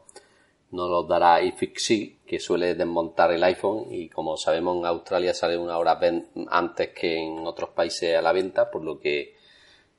no 0.72 1.04
dará 1.04 1.42
iFixi, 1.42 2.20
que 2.26 2.40
suele 2.40 2.76
desmontar 2.76 3.32
el 3.32 3.44
iPhone 3.44 3.88
y 3.90 4.10
como 4.10 4.38
sabemos 4.38 4.78
en 4.78 4.86
Australia 4.86 5.34
sale 5.34 5.58
una 5.58 5.78
hora 5.78 6.00
antes 6.50 6.90
que 6.90 7.18
en 7.18 7.46
otros 7.48 7.72
países 7.72 8.16
a 8.16 8.22
la 8.22 8.32
venta, 8.32 8.70
por 8.70 8.84
lo 8.84 9.00
que 9.00 9.36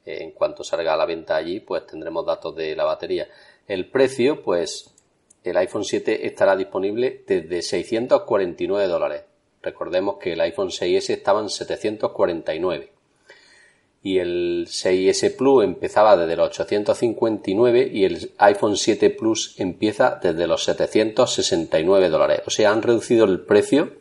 eh, 0.05 0.19
en 0.23 0.31
cuanto 0.31 0.63
salga 0.63 0.95
a 0.95 0.97
la 0.97 1.07
venta 1.07 1.35
allí 1.35 1.61
pues 1.61 1.87
tendremos 1.87 2.25
datos 2.25 2.55
de 2.55 2.77
la 2.77 2.85
batería. 2.85 3.29
El 3.71 3.87
precio 3.87 4.43
pues 4.43 4.91
el 5.45 5.57
iPhone 5.57 5.85
7 5.85 6.27
estará 6.27 6.57
disponible 6.57 7.23
desde 7.25 7.63
649 7.63 8.89
dólares. 8.89 9.23
Recordemos 9.63 10.17
que 10.17 10.33
el 10.33 10.41
iPhone 10.41 10.71
6S 10.71 11.11
estaba 11.11 11.41
en 11.41 11.49
749 11.49 12.91
y 14.03 14.19
el 14.19 14.67
6S 14.67 15.37
Plus 15.37 15.63
empezaba 15.63 16.17
desde 16.17 16.35
los 16.35 16.49
859 16.49 17.91
y 17.93 18.07
el 18.07 18.33
iPhone 18.39 18.77
7 18.77 19.09
Plus 19.11 19.55
empieza 19.61 20.19
desde 20.21 20.49
los 20.49 20.65
769 20.65 22.09
dólares. 22.09 22.43
O 22.47 22.51
sea, 22.51 22.73
han 22.73 22.83
reducido 22.83 23.25
el 23.25 23.39
precio, 23.39 23.93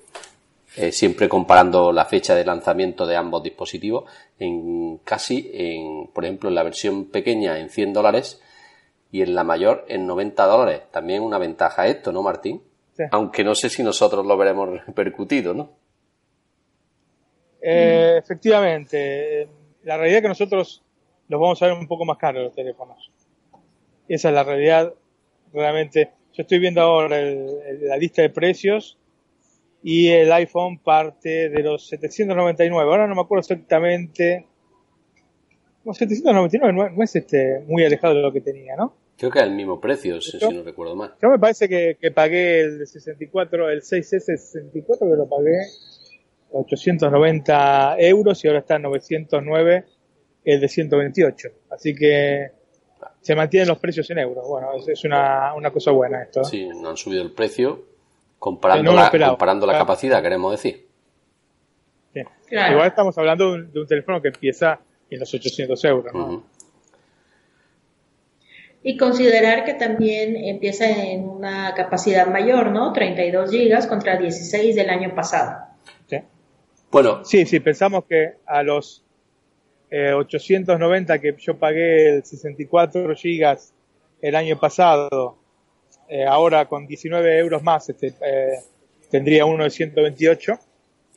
eh, 0.78 0.92
siempre 0.92 1.30
comparando 1.30 1.92
la 1.92 2.06
fecha 2.06 2.34
de 2.34 2.44
lanzamiento 2.44 3.06
de 3.06 3.18
ambos 3.18 3.44
dispositivos, 3.44 4.06
en 4.40 4.98
casi, 5.04 5.52
en, 5.54 6.08
por 6.08 6.26
ejemplo, 6.26 6.50
en 6.50 6.56
la 6.56 6.64
versión 6.64 7.06
pequeña 7.06 7.60
en 7.60 7.70
100 7.70 7.94
dólares 7.94 8.42
y 9.12 9.22
en 9.22 9.36
la 9.36 9.44
mayor 9.44 9.86
en 9.88 10.06
90 10.06 10.46
dólares. 10.46 10.82
También 10.92 11.24
una 11.24 11.38
ventaja 11.38 11.88
esto, 11.88 12.12
¿no, 12.12 12.22
Martín? 12.22 12.62
Aunque 13.12 13.44
no 13.44 13.56
sé 13.56 13.70
si 13.70 13.82
nosotros 13.82 14.26
lo 14.26 14.38
veremos 14.38 14.70
repercutido, 14.86 15.54
¿no? 15.54 15.72
Eh, 17.62 18.16
efectivamente, 18.18 19.48
la 19.84 19.98
realidad 19.98 20.18
es 20.18 20.22
que 20.24 20.28
nosotros 20.30 20.84
los 21.28 21.40
vamos 21.40 21.62
a 21.62 21.68
ver 21.68 21.76
un 21.76 21.88
poco 21.88 22.06
más 22.06 22.18
caros 22.18 22.44
los 22.44 22.56
teléfonos. 22.56 23.12
Esa 24.08 24.30
es 24.30 24.36
la 24.36 24.44
realidad. 24.44 24.94
Realmente, 25.54 26.12
yo 26.34 26.42
estoy 26.42 26.60
viendo 26.60 26.82
ahora 26.82 27.20
la 27.22 27.98
lista 27.98 28.22
de 28.22 28.30
precios 28.30 28.98
y 29.84 30.10
el 30.10 30.32
iPhone 30.32 30.80
parte 30.80 31.50
de 31.50 31.64
los 31.64 31.88
799. 31.88 32.90
Ahora 32.90 33.08
no 33.08 33.16
me 33.16 33.22
acuerdo 33.22 33.42
exactamente. 33.42 34.48
No, 35.86 35.94
799 35.94 36.92
no, 36.96 37.04
es 37.04 37.16
este 37.16 37.64
muy 37.68 37.84
alejado 37.86 38.16
de 38.16 38.22
lo 38.22 38.34
que 38.34 38.42
tenía, 38.42 38.76
¿no? 38.76 38.94
Creo 39.20 39.32
que 39.32 39.40
es 39.40 39.46
el 39.46 39.52
mismo 39.52 39.82
precio, 39.82 40.22
si, 40.22 40.38
no 40.40 40.64
recuerdo 40.64 40.96
mal. 40.96 41.14
Yo 41.22 41.30
me 41.30 41.38
parece 41.38 41.68
que, 41.68 41.98
que 42.00 42.10
pagué 42.10 42.62
el 42.62 42.88
64, 42.88 43.70
el 43.70 43.82
6S64 43.82 45.00
que 45.00 45.18
lo 45.18 45.28
pagué 45.28 45.60
890 46.52 48.00
euros 48.00 48.44
y 48.44 48.48
ahora 48.48 48.60
está 48.60 48.78
en 48.78 48.84
909 48.84 49.86
el 50.46 50.62
de 50.62 50.68
128. 50.70 51.50
Así 51.70 51.94
que 51.94 52.52
se 53.22 53.36
mantienen 53.36 53.68
los 53.68 53.80
precios 53.80 54.10
en 54.10 54.20
euros. 54.20 54.48
Bueno, 54.48 54.70
es, 54.88 55.04
una, 55.04 55.54
una 55.54 55.72
cosa 55.72 55.92
buena 55.92 56.24
esto. 56.24 56.44
Sí, 56.46 56.70
no 56.82 56.90
han 56.90 56.98
subido 56.98 57.22
el 57.22 57.34
precio 57.34 57.84
comparando 58.38 58.94
la, 58.94 59.12
comparando 59.12 59.68
la 59.68 59.78
capacidad, 59.78 60.22
queremos 60.22 60.52
decir. 60.52 60.88
Igual 62.50 62.88
estamos 62.88 63.18
hablando 63.18 63.58
de 63.58 63.80
un, 63.82 63.88
teléfono 63.88 64.22
que 64.22 64.30
empieza 64.30 64.80
en 65.10 65.20
los 65.20 65.34
800 65.34 65.86
euros. 65.86 66.14
Y 68.82 68.98
considerar 68.98 69.66
que 69.66 69.74
también 69.74 70.36
empieza 70.38 70.90
en 70.90 71.28
una 71.28 71.74
capacidad 71.74 72.28
mayor, 72.28 72.72
¿no? 72.72 72.94
32 72.94 73.52
gigas 73.52 73.88
contra 73.88 74.18
16 74.18 74.76
del 74.76 74.90
año 74.90 75.14
pasado. 75.14 75.70
Bueno. 76.92 77.24
Sí, 77.24 77.46
sí, 77.46 77.60
pensamos 77.60 78.06
que 78.06 78.38
a 78.46 78.64
los 78.64 79.04
890 79.92 81.16
eh, 81.16 81.22
que 81.22 81.36
yo 81.40 81.58
pagué 81.58 82.16
el 82.16 82.26
64 82.26 83.16
gigas 83.16 83.74
el 84.22 84.36
año 84.36 84.60
pasado, 84.60 85.38
eh, 86.08 86.26
ahora 86.26 86.68
con 86.68 86.88
19 86.88 87.40
euros 87.40 87.64
más 87.64 87.90
este, 87.90 88.08
eh, 88.08 88.60
tendría 89.10 89.46
uno 89.46 89.64
de 89.64 89.70
128. 89.70 90.60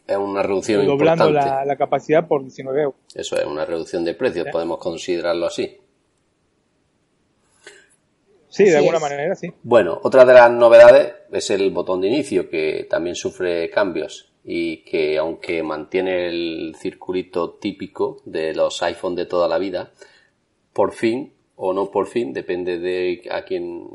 Es 0.07 0.16
una 0.16 0.42
reducción 0.42 0.85
doblando 0.85 1.31
la, 1.31 1.64
la, 1.64 1.77
capacidad 1.77 2.27
por 2.27 2.42
19 2.42 2.83
euros. 2.83 3.01
Eso 3.14 3.37
es 3.37 3.46
una 3.46 3.64
reducción 3.64 4.05
de 4.05 4.14
precios, 4.14 4.46
podemos 4.53 4.79
considerarlo 4.79 5.46
así. 5.46 5.79
Sí, 8.53 8.65
de 8.65 8.77
alguna 8.77 8.99
manera, 8.99 9.35
sí. 9.35 9.51
Bueno, 9.62 9.99
otra 10.03 10.27
de 10.27 10.35
las 10.35 10.51
novedades 10.51 11.15
es 11.33 11.49
el 11.51 11.71
botón 11.71 12.03
de 12.03 12.09
inicio, 12.09 12.51
que 12.51 12.87
también 12.88 13.17
sufre 13.17 13.71
cambios 13.71 14.31
y 14.45 14.85
que 14.85 15.17
aunque 15.17 15.62
mantiene 15.62 16.29
el 16.29 16.77
circulito 16.79 17.55
típico 17.55 18.21
de 18.27 18.55
los 18.55 18.83
iPhone 18.83 19.15
de 19.15 19.25
toda 19.25 19.49
la 19.49 19.57
vida, 19.57 19.93
por 20.75 20.93
fin 20.93 21.33
o 21.57 21.73
no 21.73 21.91
por 21.91 22.09
fin, 22.09 22.35
depende 22.35 22.79
de 22.79 23.23
a 23.31 23.43
quien 23.43 23.88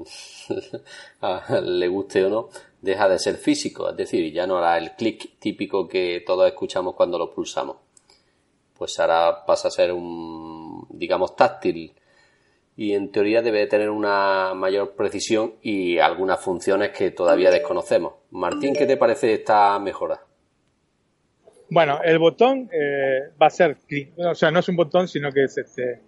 le 1.63 1.87
guste 1.87 2.25
o 2.25 2.29
no, 2.29 2.49
deja 2.81 3.07
de 3.07 3.19
ser 3.19 3.35
físico, 3.35 3.87
es 3.91 3.95
decir, 3.95 4.33
ya 4.33 4.47
no 4.47 4.57
hará 4.57 4.79
el 4.79 4.93
clic 4.93 5.37
típico 5.37 5.87
que 5.87 6.23
todos 6.25 6.47
escuchamos 6.47 6.95
cuando 6.95 7.19
lo 7.19 7.31
pulsamos. 7.31 7.77
Pues 8.75 8.99
ahora 8.99 9.45
pasa 9.45 9.67
a 9.67 9.71
ser 9.71 9.93
un, 9.93 10.87
digamos, 10.89 11.35
táctil 11.35 11.93
y 12.79 12.93
en 12.93 13.11
teoría 13.11 13.41
debe 13.41 13.65
tener 13.65 13.89
una 13.89 14.53
mayor 14.53 14.95
precisión 14.95 15.55
y 15.63 15.97
algunas 15.97 16.39
funciones 16.39 16.91
que 16.91 17.09
todavía 17.09 17.49
desconocemos. 17.49 18.13
Martín, 18.29 18.75
¿qué 18.75 18.85
te 18.85 18.97
parece 18.97 19.33
esta 19.33 19.79
mejora? 19.79 20.21
Bueno, 21.71 21.99
el 22.03 22.19
botón 22.19 22.69
eh, 22.71 23.31
va 23.41 23.47
a 23.47 23.49
ser 23.49 23.77
clic, 23.87 24.11
o 24.17 24.35
sea, 24.35 24.51
no 24.51 24.59
es 24.59 24.69
un 24.69 24.75
botón, 24.75 25.07
sino 25.07 25.31
que 25.31 25.45
es 25.45 25.57
este, 25.57 26.01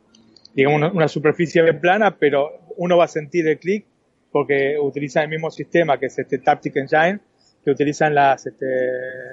digamos, 0.54 0.94
una, 0.94 1.08
superficie 1.08 1.74
plana, 1.74 2.16
pero 2.18 2.62
uno 2.78 2.98
va 2.98 3.06
a 3.06 3.10
sentir 3.10 3.48
el 3.48 3.58
clic 3.58 3.86
porque 4.32 4.78
utiliza 4.80 5.24
el 5.24 5.30
mismo 5.30 5.50
sistema 5.50 5.98
que 5.98 6.06
es 6.06 6.20
este 6.20 6.38
Taptic 6.38 6.76
Engine 6.76 7.20
que 7.66 7.72
utilizan 7.72 8.14
las, 8.14 8.46
este, 8.46 8.68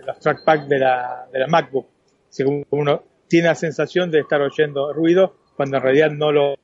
los 0.07 0.18
trackpad 0.20 0.66
de 0.66 0.79
la, 0.79 1.29
de 1.31 1.38
la 1.38 1.46
MacBook. 1.49 1.87
Según 2.31 2.64
uno 2.70 3.03
tiene 3.29 3.49
la 3.49 3.55
sensación 3.55 4.11
de 4.11 4.20
estar 4.20 4.40
oyendo 4.40 4.90
ruido 4.94 5.37
cuando 5.55 5.77
en 5.77 5.83
realidad 5.83 6.11
no 6.11 6.33
lo, 6.33 6.57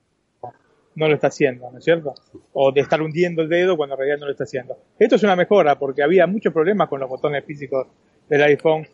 no 0.95 1.09
lo 1.09 1.15
está 1.15 1.29
haciendo, 1.29 1.71
¿no 1.71 1.79
es 1.79 1.85
cierto? 1.85 2.15
O 2.53 2.73
de 2.73 2.81
estar 2.81 3.01
hundiendo 3.01 3.43
el 3.43 3.49
dedo 3.49 3.77
cuando 3.77 3.95
en 3.95 3.99
realidad 3.99 4.19
no 4.19 4.27
lo 4.27 4.33
está 4.33 4.45
haciendo. 4.45 4.77
Esto 4.99 5.17
es 5.17 5.23
una 5.23 5.37
mejora 5.37 5.79
porque 5.79 6.03
había 6.03 6.27
muchos 6.27 6.53
problemas 6.53 6.89
con 6.89 7.01
los 7.01 7.09
botones 7.09 7.45
físicos 7.45 7.87
del 8.29 8.43
iPhone 8.43 8.87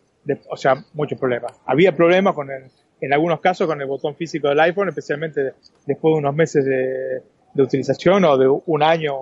o 0.49 0.57
sea, 0.57 0.83
muchos 0.93 1.19
problemas. 1.19 1.59
Había 1.65 1.95
problemas 1.95 2.35
con 2.35 2.51
el, 2.51 2.63
en 3.01 3.13
algunos 3.13 3.39
casos 3.39 3.67
con 3.67 3.79
el 3.81 3.87
botón 3.87 4.15
físico 4.15 4.49
del 4.49 4.59
iPhone, 4.59 4.89
especialmente 4.89 5.53
después 5.85 6.13
de 6.13 6.17
unos 6.17 6.35
meses 6.35 6.65
de, 6.65 7.21
utilización 7.61 8.23
o 8.23 8.37
de 8.37 8.47
un 8.47 8.83
año 8.83 9.13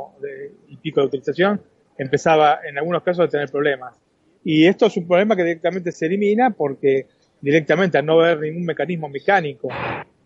y 0.68 0.78
pico 0.78 1.02
de 1.02 1.08
utilización, 1.08 1.60
empezaba 1.98 2.60
en 2.70 2.78
algunos 2.78 3.02
casos 3.02 3.26
a 3.26 3.30
tener 3.30 3.50
problemas. 3.50 3.96
Y 4.44 4.68
esto 4.68 4.86
es 4.86 4.98
un 4.98 5.08
problema 5.08 5.36
que 5.36 5.44
directamente 5.44 5.92
se 5.92 6.06
elimina 6.06 6.52
porque 6.52 7.08
directamente 7.42 7.98
al 7.98 8.06
no 8.06 8.22
haber 8.22 8.40
ningún 8.42 8.66
mecanismo 8.66 9.10
mecánico 9.10 9.70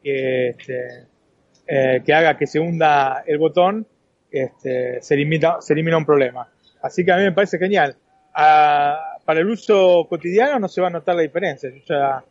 que, 0.03 0.49
este, 0.49 1.05
eh, 1.67 2.01
que 2.05 2.13
haga 2.13 2.37
que 2.37 2.47
se 2.47 2.59
hunda 2.59 3.23
el 3.25 3.37
botón, 3.37 3.85
este, 4.31 5.01
se, 5.01 5.13
elimina, 5.13 5.61
se 5.61 5.73
elimina 5.73 5.97
un 5.97 6.05
problema. 6.05 6.47
Así 6.81 7.05
que 7.05 7.11
a 7.11 7.17
mí 7.17 7.23
me 7.23 7.31
parece 7.31 7.57
genial. 7.57 7.95
Ah, 8.33 9.17
para 9.25 9.41
el 9.41 9.49
uso 9.49 10.07
cotidiano 10.09 10.59
no 10.59 10.67
se 10.67 10.81
va 10.81 10.87
a 10.87 10.91
notar 10.91 11.15
la 11.15 11.21
diferencia, 11.21 11.69
yo 11.69 11.81
ya 11.87 12.23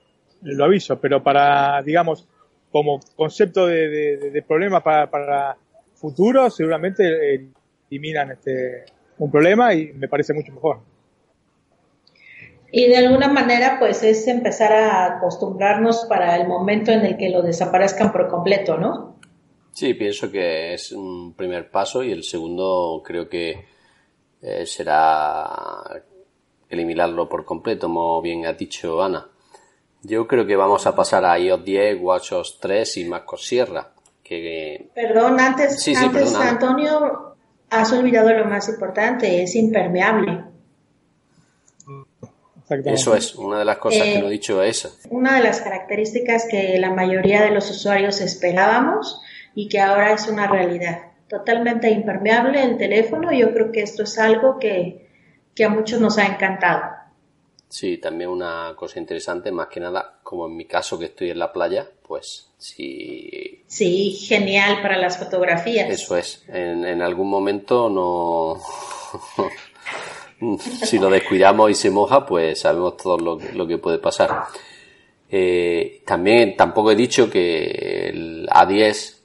lo 0.42 0.64
aviso, 0.64 0.98
pero 1.00 1.22
para, 1.22 1.82
digamos, 1.82 2.26
como 2.70 3.00
concepto 3.16 3.66
de, 3.66 4.44
problema 4.46 4.82
para, 4.82 5.10
para 5.10 5.56
futuro, 5.94 6.50
seguramente 6.50 7.48
eliminan 7.90 8.32
este, 8.32 8.84
un 9.18 9.30
problema 9.30 9.74
y 9.74 9.92
me 9.92 10.08
parece 10.08 10.32
mucho 10.32 10.52
mejor. 10.52 10.80
Y 12.72 12.88
de 12.88 12.98
alguna 12.98 13.28
manera, 13.28 13.76
pues 13.78 14.02
es 14.04 14.26
empezar 14.28 14.72
a 14.72 15.16
acostumbrarnos 15.16 16.06
para 16.08 16.36
el 16.36 16.46
momento 16.46 16.92
en 16.92 17.04
el 17.04 17.16
que 17.16 17.30
lo 17.30 17.42
desaparezcan 17.42 18.12
por 18.12 18.28
completo, 18.28 18.78
¿no? 18.78 19.09
Sí, 19.72 19.94
pienso 19.94 20.30
que 20.30 20.74
es 20.74 20.92
un 20.92 21.34
primer 21.34 21.70
paso 21.70 22.02
y 22.02 22.10
el 22.10 22.24
segundo 22.24 23.02
creo 23.04 23.28
que 23.28 23.66
eh, 24.42 24.66
será 24.66 26.02
eliminarlo 26.68 27.28
por 27.28 27.44
completo, 27.44 27.86
como 27.86 28.20
bien 28.22 28.46
ha 28.46 28.52
dicho 28.52 29.02
Ana. 29.02 29.26
Yo 30.02 30.26
creo 30.26 30.46
que 30.46 30.56
vamos 30.56 30.86
a 30.86 30.94
pasar 30.94 31.24
a 31.24 31.38
iOS 31.38 31.64
10, 31.64 32.00
WatchOS 32.00 32.58
3 32.60 32.96
y 32.98 33.04
MacOS 33.04 33.46
Sierra. 33.46 33.92
Que... 34.22 34.90
Perdón, 34.94 35.40
antes, 35.40 35.86
antes 35.96 36.34
Antonio, 36.34 37.34
has 37.68 37.92
olvidado 37.92 38.32
lo 38.32 38.44
más 38.46 38.68
importante, 38.68 39.42
es 39.42 39.54
impermeable. 39.56 40.44
Eso 42.84 43.16
es, 43.16 43.34
una 43.34 43.58
de 43.58 43.64
las 43.64 43.78
cosas 43.78 44.02
que 44.02 44.20
no 44.20 44.28
he 44.28 44.30
dicho 44.30 44.62
es 44.62 44.84
esa. 44.84 45.08
Una 45.10 45.36
de 45.36 45.42
las 45.42 45.60
características 45.60 46.46
que 46.48 46.78
la 46.78 46.94
mayoría 46.94 47.42
de 47.42 47.50
los 47.50 47.68
usuarios 47.68 48.20
esperábamos 48.20 49.20
y 49.54 49.68
que 49.68 49.80
ahora 49.80 50.12
es 50.12 50.26
una 50.28 50.46
realidad. 50.46 51.12
Totalmente 51.28 51.90
impermeable 51.90 52.62
el 52.62 52.76
teléfono, 52.76 53.32
yo 53.32 53.52
creo 53.52 53.70
que 53.70 53.82
esto 53.82 54.02
es 54.02 54.18
algo 54.18 54.58
que, 54.58 55.08
que 55.54 55.64
a 55.64 55.68
muchos 55.68 56.00
nos 56.00 56.18
ha 56.18 56.26
encantado. 56.26 56.82
Sí, 57.68 57.98
también 57.98 58.30
una 58.30 58.74
cosa 58.76 58.98
interesante, 58.98 59.52
más 59.52 59.68
que 59.68 59.78
nada, 59.78 60.18
como 60.24 60.46
en 60.46 60.56
mi 60.56 60.64
caso 60.64 60.98
que 60.98 61.04
estoy 61.04 61.30
en 61.30 61.38
la 61.38 61.52
playa, 61.52 61.88
pues 62.02 62.50
sí. 62.58 63.62
Sí, 63.68 64.12
genial 64.26 64.82
para 64.82 64.98
las 64.98 65.18
fotografías. 65.18 65.88
Eso 65.88 66.16
es, 66.16 66.44
en, 66.48 66.84
en 66.84 67.00
algún 67.00 67.30
momento 67.30 67.88
no. 67.88 68.60
si 70.84 70.98
lo 70.98 71.10
descuidamos 71.10 71.70
y 71.70 71.74
se 71.74 71.90
moja, 71.90 72.26
pues 72.26 72.60
sabemos 72.60 72.96
todo 72.96 73.18
lo, 73.18 73.66
que 73.66 73.78
puede 73.78 73.98
pasar. 73.98 74.44
Eh, 75.28 76.02
también 76.06 76.56
tampoco 76.56 76.90
he 76.90 76.96
dicho 76.96 77.30
que 77.30 78.08
el 78.08 78.48
A10 78.48 79.19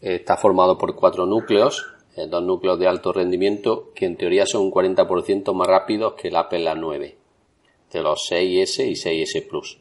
está 0.00 0.36
formado 0.36 0.78
por 0.78 0.94
cuatro 0.94 1.26
núcleos, 1.26 1.86
eh, 2.16 2.26
dos 2.26 2.42
núcleos 2.42 2.78
de 2.78 2.88
alto 2.88 3.12
rendimiento 3.12 3.90
que 3.94 4.06
en 4.06 4.16
teoría 4.16 4.46
son 4.46 4.62
un 4.62 4.72
40% 4.72 5.52
más 5.54 5.66
rápidos 5.66 6.14
que 6.14 6.28
el 6.28 6.36
Apple 6.36 6.64
A9 6.64 7.14
de 7.92 8.02
los 8.02 8.20
6S 8.30 8.86
y 8.86 8.94
6S 8.94 9.48
Plus. 9.48 9.78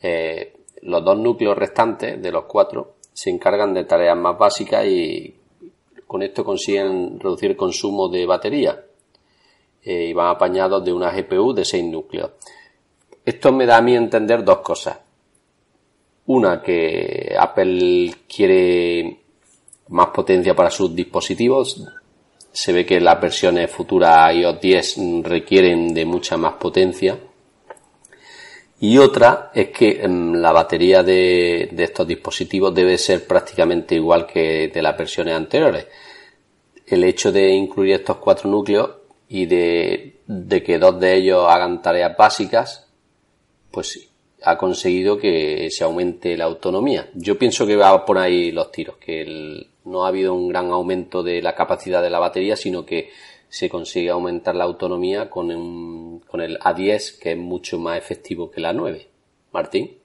Eh, 0.00 0.52
los 0.82 1.04
dos 1.04 1.18
núcleos 1.18 1.56
restantes 1.56 2.20
de 2.20 2.32
los 2.32 2.44
cuatro 2.44 2.96
se 3.12 3.30
encargan 3.30 3.72
de 3.72 3.84
tareas 3.84 4.16
más 4.16 4.36
básicas 4.36 4.84
y 4.86 5.34
con 6.06 6.22
esto 6.22 6.44
consiguen 6.44 7.18
reducir 7.18 7.52
el 7.52 7.56
consumo 7.56 8.08
de 8.08 8.26
batería 8.26 8.84
eh, 9.82 10.06
y 10.08 10.12
van 10.12 10.28
apañados 10.28 10.84
de 10.84 10.92
una 10.92 11.10
GPU 11.10 11.54
de 11.54 11.64
6 11.64 11.84
núcleos. 11.84 12.30
Esto 13.24 13.52
me 13.52 13.66
da 13.66 13.78
a 13.78 13.82
mí 13.82 13.94
entender 13.94 14.44
dos 14.44 14.58
cosas. 14.58 14.98
Una, 16.26 16.60
que 16.62 17.34
Apple 17.38 18.14
quiere 18.28 19.23
más 19.88 20.08
potencia 20.08 20.54
para 20.54 20.70
sus 20.70 20.94
dispositivos, 20.94 21.82
se 22.52 22.72
ve 22.72 22.86
que 22.86 23.00
las 23.00 23.20
versiones 23.20 23.70
futuras 23.70 24.34
iOS 24.34 24.60
10 24.60 24.96
requieren 25.22 25.92
de 25.92 26.04
mucha 26.04 26.36
más 26.36 26.54
potencia 26.54 27.18
y 28.80 28.98
otra 28.98 29.50
es 29.54 29.68
que 29.70 30.02
em, 30.02 30.34
la 30.34 30.52
batería 30.52 31.02
de, 31.02 31.70
estos 31.78 32.06
dispositivos 32.06 32.74
debe 32.74 32.98
ser 32.98 33.26
prácticamente 33.26 33.94
igual 33.94 34.26
que 34.26 34.68
de 34.68 34.82
las 34.82 34.96
versiones 34.98 35.34
anteriores. 35.34 35.86
El 36.86 37.04
hecho 37.04 37.32
de 37.32 37.48
incluir 37.48 37.94
estos 37.94 38.18
cuatro 38.18 38.50
núcleos 38.50 38.90
y 39.28 39.46
de, 39.46 40.20
que 40.64 40.78
dos 40.78 41.00
de 41.00 41.14
ellos 41.14 41.46
hagan 41.48 41.80
tareas 41.80 42.14
básicas, 42.14 42.86
pues 43.70 44.06
ha 44.42 44.58
conseguido 44.58 45.16
que 45.16 45.68
se 45.70 45.82
aumente 45.82 46.36
la 46.36 46.44
autonomía. 46.44 47.08
Yo 47.14 47.38
pienso 47.38 47.66
que 47.66 47.76
va 47.76 48.04
por 48.04 48.18
ahí 48.18 48.52
los 48.52 48.70
tiros, 48.70 48.98
que 48.98 49.66
no 49.84 50.04
ha 50.04 50.08
habido 50.08 50.34
un 50.34 50.48
gran 50.48 50.70
aumento 50.70 51.22
de 51.22 51.42
la 51.42 51.54
capacidad 51.54 52.02
de 52.02 52.10
la 52.10 52.18
batería, 52.18 52.56
sino 52.56 52.84
que 52.84 53.10
se 53.48 53.68
consigue 53.68 54.10
aumentar 54.10 54.54
la 54.54 54.64
autonomía 54.64 55.30
con, 55.30 56.20
con 56.20 56.40
el 56.40 56.58
A10, 56.58 57.18
que 57.20 57.32
es 57.32 57.38
mucho 57.38 57.78
más 57.78 57.98
efectivo 57.98 58.50
que 58.50 58.60
la 58.60 58.72
9. 58.72 59.06
Martín. 59.52 59.98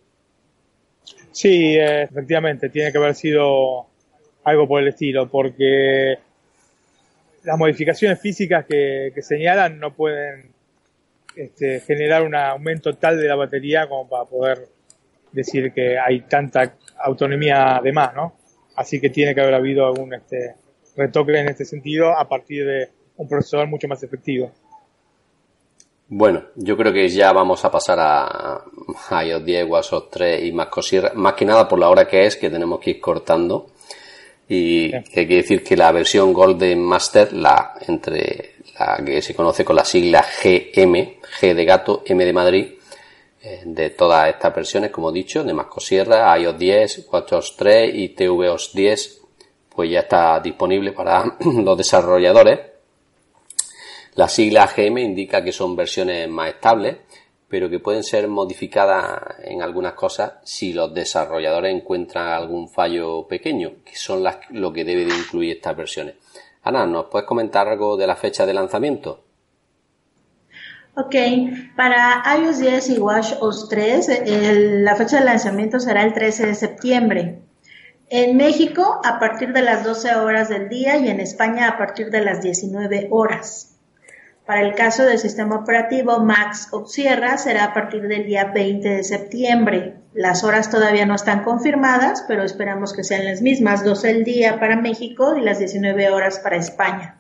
Sí, 1.32 1.76
eh, 1.76 2.04
efectivamente, 2.04 2.70
tiene 2.70 2.92
que 2.92 2.98
haber 2.98 3.16
sido 3.16 3.88
algo 4.44 4.68
por 4.68 4.82
el 4.82 4.90
estilo, 4.90 5.28
porque 5.30 6.18
las 7.44 7.58
modificaciones 7.58 8.20
físicas 8.20 8.66
que, 8.66 9.14
señalan 9.22 9.80
no 9.80 9.94
pueden 9.94 10.52
este, 11.36 11.80
generar 11.82 12.24
un 12.24 12.36
aumento 12.36 12.96
tal 12.96 13.20
de 13.20 13.28
la 13.28 13.36
batería 13.36 13.88
como 13.88 14.08
para 14.08 14.26
poder 14.26 14.68
decir 15.32 15.72
que 15.74 15.98
hay 15.98 16.22
tanta 16.22 16.76
autonomía 16.98 17.80
de 17.84 17.92
más, 17.94 18.14
¿no? 18.14 18.39
Así 18.80 19.02
que 19.02 19.10
tiene 19.10 19.36
que 19.36 19.42
haber 19.42 19.56
habido 19.56 19.86
algún 19.86 20.14
este, 20.14 20.56
retoque 20.96 21.38
en 21.38 21.50
este 21.50 21.66
sentido 21.66 22.18
a 22.18 22.26
partir 22.30 22.66
de 22.66 22.88
un 23.18 23.28
procesador 23.28 23.68
mucho 23.68 23.90
más 23.90 24.02
efectivo. 24.04 24.54
Bueno, 26.08 26.44
yo 26.56 26.78
creo 26.78 26.94
que 26.94 27.10
ya 27.10 27.34
vamos 27.34 27.66
a 27.66 27.70
pasar 27.70 27.98
a, 28.00 28.64
iOS 29.22 29.44
10, 29.44 29.70
WhatsApp 29.70 30.04
3 30.10 30.46
y 30.46 30.54
más 30.54 30.68
cosas, 30.68 31.14
más 31.14 31.34
que 31.34 31.44
nada 31.44 31.68
por 31.68 31.78
la 31.78 31.90
hora 31.90 32.08
que 32.08 32.26
es, 32.26 32.38
que 32.38 32.50
tenemos 32.50 32.80
que 32.80 32.92
ir 32.92 33.02
cortando. 33.02 33.72
Y 34.48 34.92
que 34.92 35.28
quiere 35.28 35.42
decir 35.42 35.62
que 35.62 35.76
la 35.76 35.92
versión 35.92 36.32
Golden 36.32 36.82
Master, 36.82 37.34
la 37.34 37.74
entre 37.86 38.54
la 38.80 39.04
que 39.06 39.22
se 39.22 39.36
conoce 39.36 39.66
con 39.66 39.76
la 39.76 39.84
sigla 39.84 40.22
GM, 40.22 41.20
G 41.42 41.54
de 41.54 41.66
gato, 41.66 42.02
M 42.06 42.24
de 42.24 42.34
Madrid, 42.34 42.79
de 43.42 43.90
todas 43.92 44.30
estas 44.30 44.54
versiones, 44.54 44.92
como 44.92 45.10
he 45.10 45.14
dicho, 45.14 45.44
de 45.44 45.54
Masco 45.54 45.80
Sierra, 45.80 46.38
iOS 46.38 46.58
10, 46.58 47.08
WatchOS 47.12 47.56
3 47.56 47.92
y 47.94 48.10
tvOS 48.10 48.74
10, 48.74 49.22
pues 49.70 49.90
ya 49.90 50.02
está 50.02 50.40
disponible 50.40 50.92
para 50.92 51.38
los 51.40 51.78
desarrolladores 51.78 52.60
la 54.20 54.28
sigla 54.28 54.68
GM 54.68 55.00
indica 55.00 55.42
que 55.42 55.54
son 55.54 55.78
versiones 55.78 56.28
más 56.28 56.50
estables, 56.50 56.98
pero 57.48 57.70
que 57.70 57.80
pueden 57.80 58.04
ser 58.04 58.28
modificadas 58.28 59.36
en 59.44 59.62
algunas 59.62 59.94
cosas 59.94 60.34
si 60.44 60.74
los 60.74 60.94
desarrolladores 60.94 61.74
encuentran 61.74 62.28
algún 62.28 62.68
fallo 62.68 63.26
pequeño, 63.28 63.76
que 63.86 63.96
son 63.96 64.22
las, 64.22 64.40
lo 64.50 64.74
que 64.74 64.84
debe 64.84 65.06
de 65.06 65.16
incluir 65.16 65.56
estas 65.56 65.78
versiones. 65.78 66.16
Ana, 66.64 66.86
¿nos 66.86 67.06
puedes 67.06 67.26
comentar 67.26 67.70
algo 67.70 67.96
de 67.96 68.08
la 68.08 68.18
fecha 68.18 68.46
de 68.46 68.54
lanzamiento? 68.54 69.22
Ok, 70.96 71.16
para 71.76 72.24
iOS 72.38 72.60
10 72.60 72.90
y 72.90 73.00
WatchOS 73.00 73.70
3, 73.70 74.24
la 74.84 74.96
fecha 74.96 75.20
de 75.20 75.26
lanzamiento 75.26 75.80
será 75.80 76.04
el 76.04 76.14
13 76.14 76.48
de 76.48 76.56
septiembre. 76.56 77.40
En 78.10 78.38
México 78.38 79.00
a 79.04 79.20
partir 79.20 79.54
de 79.54 79.62
las 79.62 79.84
12 79.84 80.16
horas 80.16 80.50
del 80.50 80.68
día 80.68 80.98
y 80.98 81.10
en 81.10 81.20
España 81.20 81.68
a 81.68 81.78
partir 81.78 82.10
de 82.10 82.22
las 82.22 82.42
19 82.42 83.08
horas. 83.12 83.76
Para 84.50 84.62
el 84.62 84.74
caso 84.74 85.04
del 85.04 85.20
sistema 85.20 85.58
operativo 85.58 86.20
Max 86.22 86.70
o 86.72 86.88
Sierra 86.88 87.38
será 87.38 87.66
a 87.66 87.74
partir 87.76 88.08
del 88.08 88.26
día 88.26 88.46
20 88.46 88.90
de 88.90 89.04
septiembre. 89.04 89.94
Las 90.16 90.44
horas 90.44 90.72
todavía 90.72 91.06
no 91.06 91.14
están 91.14 91.44
confirmadas, 91.44 92.26
pero 92.28 92.42
esperamos 92.42 92.94
que 92.94 93.04
sean 93.04 93.26
las 93.26 93.44
mismas, 93.44 93.86
12 93.86 94.10
el 94.10 94.24
día 94.24 94.60
para 94.60 94.76
México 94.76 95.36
y 95.38 95.42
las 95.42 95.60
19 95.60 96.10
horas 96.10 96.40
para 96.40 96.56
España. 96.56 97.20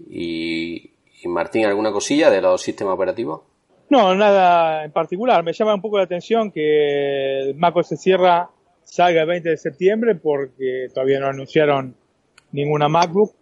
Y, 0.00 0.79
Martín, 1.28 1.66
¿alguna 1.66 1.92
cosilla 1.92 2.30
de 2.30 2.40
los 2.40 2.62
sistemas 2.62 2.94
operativos? 2.94 3.42
No, 3.88 4.14
nada 4.14 4.84
en 4.84 4.92
particular. 4.92 5.42
Me 5.42 5.52
llama 5.52 5.74
un 5.74 5.82
poco 5.82 5.98
la 5.98 6.04
atención 6.04 6.50
que 6.50 7.40
el 7.40 7.54
Mac 7.56 7.76
OS 7.76 7.88
Sierra 7.88 8.48
salga 8.82 9.22
el 9.22 9.26
20 9.26 9.50
de 9.50 9.56
septiembre 9.56 10.14
porque 10.14 10.88
todavía 10.94 11.20
no 11.20 11.26
anunciaron 11.26 11.94
ninguna 12.52 12.88
MacBook 12.88 13.34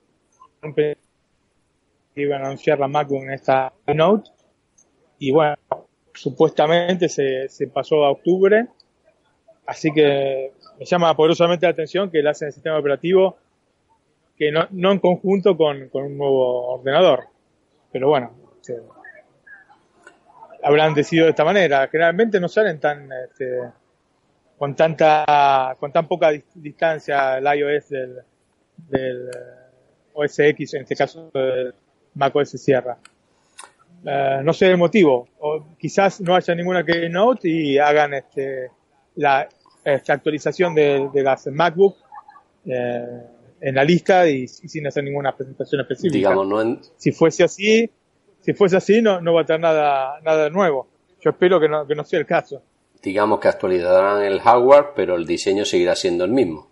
iban 2.23 2.43
a 2.43 2.47
anunciar 2.47 2.79
la 2.79 2.89
MacBook 2.89 3.23
en 3.23 3.33
esta 3.33 3.73
Note. 3.95 4.31
Y 5.19 5.33
bueno, 5.33 5.57
supuestamente 6.15 7.09
se, 7.09 7.49
se 7.49 7.69
pasó 7.69 8.05
a 8.05 8.11
octubre. 8.11 8.67
Así 9.67 9.91
que 9.93 10.53
me 10.79 10.85
llama 10.85 11.15
poderosamente 11.15 11.67
la 11.67 11.73
atención 11.73 12.11
que 12.11 12.23
la 12.23 12.31
hacen 12.31 12.47
el 12.47 12.55
sistema 12.55 12.79
operativo 12.79 13.37
que 14.37 14.53
no, 14.53 14.67
no 14.71 14.93
en 14.93 15.01
conjunto 15.01 15.57
con, 15.57 15.89
con, 15.89 16.05
un 16.05 16.19
nuevo 16.19 16.75
ordenador. 16.75 17.25
Pero 17.91 18.09
bueno, 18.09 18.33
habrán 20.63 20.95
decidido 20.95 21.27
de 21.27 21.31
esta 21.31 21.45
manera. 21.45 21.89
Generalmente 21.89 22.41
no 22.41 22.49
salen 22.49 22.79
tan 22.81 23.09
este, 23.13 23.61
con 24.57 24.75
tanta 24.75 25.77
con 25.79 25.93
tan 25.93 26.07
poca 26.07 26.31
distancia 26.55 27.39
el 27.39 27.45
iOS 27.45 27.89
del, 27.89 28.19
del 28.77 29.31
OS 30.15 30.39
X, 30.39 30.75
en 30.75 30.83
este 30.83 30.97
caso 30.97 31.31
del, 31.33 31.75
macOS 32.15 32.51
Sierra. 32.51 32.99
Uh, 34.05 34.43
no 34.43 34.53
sé 34.53 34.67
el 34.67 34.77
motivo, 34.77 35.29
o 35.41 35.77
quizás 35.79 36.21
no 36.21 36.35
haya 36.35 36.55
ninguna 36.55 36.85
Keynote 36.85 37.49
y 37.49 37.79
hagan 37.79 38.15
este, 38.15 38.71
la 39.17 39.49
esta 39.85 40.13
actualización 40.13 40.75
de, 40.75 41.09
de, 41.13 41.23
las 41.23 41.47
MacBook 41.47 41.97
eh, 42.67 43.23
en 43.61 43.75
la 43.75 43.85
lista 43.85 44.29
y, 44.29 44.47
sin 44.49 44.87
hacer 44.87 45.05
ninguna 45.05 45.37
presentación 45.37 45.81
específica. 45.81 46.31
Digamos, 46.31 46.47
no 46.47 46.81
Si 46.97 47.13
fuese 47.13 47.45
así, 47.45 47.91
si 48.41 48.53
fuese 48.53 48.77
así 48.77 49.03
no, 49.03 49.21
no 49.21 49.35
va 49.35 49.43
a 49.43 49.47
tener 49.47 49.61
nada, 49.61 50.21
nada 50.23 50.51
nuevo. 50.51 50.89
Yo 51.21 51.31
espero 51.31 51.61
que 51.61 51.69
no, 51.69 51.87
que 51.87 51.95
no 51.95 52.05
sea 52.05 52.21
el 52.21 52.27
caso. 52.27 52.63
Digamos 53.03 53.41
que 53.41 53.49
actualizarán 53.49 54.23
el 54.23 54.41
hardware, 54.41 54.89
pero 54.95 55.17
el 55.17 55.27
diseño 55.27 55.65
seguirá 55.65 55.95
siendo 55.95 56.25
el 56.25 56.33
mismo. 56.33 56.69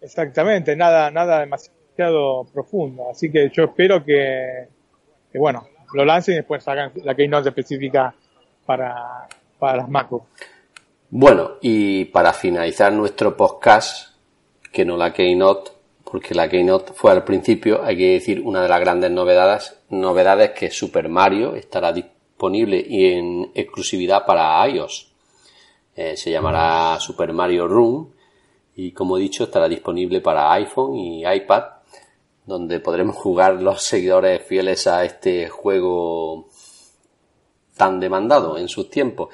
Exactamente, 0.00 0.76
nada, 0.76 1.10
nada 1.10 1.40
demasiado 1.40 2.44
profundo. 2.52 3.10
Así 3.10 3.30
que 3.30 3.50
yo 3.52 3.64
espero 3.64 4.04
que, 4.04 4.68
bueno, 5.34 5.66
lo 5.94 6.04
lancen 6.04 6.34
y 6.34 6.36
después 6.38 6.66
hagan 6.66 6.92
la 7.04 7.14
Keynote 7.14 7.50
específica 7.50 8.14
para, 8.64 9.28
para 9.58 9.78
las 9.78 9.88
MacBook. 9.88 10.24
Bueno, 11.10 11.52
y 11.60 12.06
para 12.06 12.32
finalizar 12.32 12.92
nuestro 12.92 13.36
podcast, 13.36 14.09
que 14.72 14.84
no 14.84 14.96
la 14.96 15.12
Keynote, 15.12 15.70
porque 16.04 16.34
la 16.34 16.48
Keynote 16.48 16.92
fue 16.92 17.12
al 17.12 17.24
principio, 17.24 17.82
hay 17.82 17.96
que 17.96 18.12
decir, 18.12 18.40
una 18.40 18.62
de 18.62 18.68
las 18.68 18.80
grandes 18.80 19.10
novedades, 19.10 19.76
novedades 19.90 20.50
que 20.50 20.70
Super 20.70 21.08
Mario 21.08 21.54
estará 21.54 21.92
disponible 21.92 22.84
y 22.86 23.12
en 23.12 23.50
exclusividad 23.54 24.24
para 24.24 24.66
iOS. 24.68 25.12
Eh, 25.94 26.16
se 26.16 26.30
llamará 26.30 26.98
Super 27.00 27.32
Mario 27.32 27.68
Room 27.68 28.12
y 28.74 28.92
como 28.92 29.18
he 29.18 29.20
dicho 29.20 29.44
estará 29.44 29.68
disponible 29.68 30.20
para 30.20 30.52
iPhone 30.52 30.96
y 30.96 31.26
iPad 31.26 31.64
donde 32.46 32.80
podremos 32.80 33.16
jugar 33.16 33.62
los 33.62 33.82
seguidores 33.82 34.42
fieles 34.44 34.86
a 34.86 35.04
este 35.04 35.48
juego 35.48 36.48
tan 37.76 38.00
demandado 38.00 38.58
en 38.58 38.68
sus 38.68 38.90
tiempos. 38.90 39.28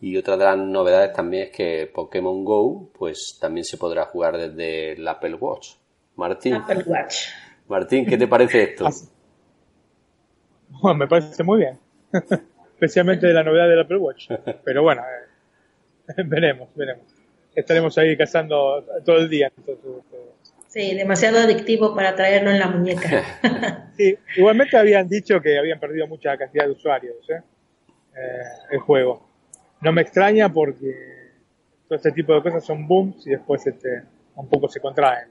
Y 0.00 0.16
otra 0.16 0.36
de 0.36 0.44
las 0.44 0.56
novedades 0.56 1.12
también 1.12 1.44
es 1.44 1.50
que 1.50 1.90
Pokémon 1.92 2.44
Go 2.44 2.90
pues 2.98 3.38
también 3.40 3.64
se 3.64 3.76
podrá 3.76 4.06
jugar 4.06 4.38
desde 4.38 4.92
el 4.92 5.06
Apple 5.06 5.34
Watch. 5.34 5.74
Martín. 6.16 6.54
Apple 6.54 6.84
Watch. 6.86 7.28
Martín, 7.68 8.06
¿qué 8.06 8.16
te 8.16 8.26
parece 8.26 8.62
esto? 8.62 8.88
Bueno, 10.68 10.98
me 10.98 11.06
parece 11.06 11.42
muy 11.44 11.58
bien. 11.58 11.78
Especialmente 12.74 13.26
de 13.26 13.34
la 13.34 13.44
novedad 13.44 13.68
del 13.68 13.80
Apple 13.80 13.98
Watch. 13.98 14.30
Pero 14.64 14.82
bueno, 14.82 15.02
eh, 15.02 16.14
veremos, 16.26 16.68
veremos. 16.74 17.04
Estaremos 17.54 17.96
ahí 17.98 18.16
cazando 18.16 18.84
todo 19.04 19.18
el 19.18 19.28
día. 19.28 19.52
Sí, 20.68 20.94
demasiado 20.94 21.38
adictivo 21.38 21.94
para 21.94 22.14
traerlo 22.14 22.50
en 22.50 22.58
la 22.58 22.68
muñeca. 22.68 23.90
sí, 23.96 24.16
igualmente 24.36 24.76
habían 24.76 25.08
dicho 25.08 25.40
que 25.40 25.58
habían 25.58 25.80
perdido 25.80 26.06
mucha 26.06 26.36
cantidad 26.36 26.64
de 26.64 26.70
usuarios 26.70 27.16
¿eh? 27.28 27.42
Eh, 28.16 28.42
el 28.70 28.78
juego. 28.78 29.29
No 29.82 29.92
me 29.92 30.02
extraña 30.02 30.52
porque 30.52 31.30
todo 31.88 31.96
este 31.96 32.12
tipo 32.12 32.34
de 32.34 32.42
cosas 32.42 32.64
son 32.64 32.86
booms 32.86 33.26
y 33.26 33.30
después 33.30 33.66
este, 33.66 34.02
un 34.36 34.48
poco 34.48 34.68
se 34.68 34.80
contraen. 34.80 35.28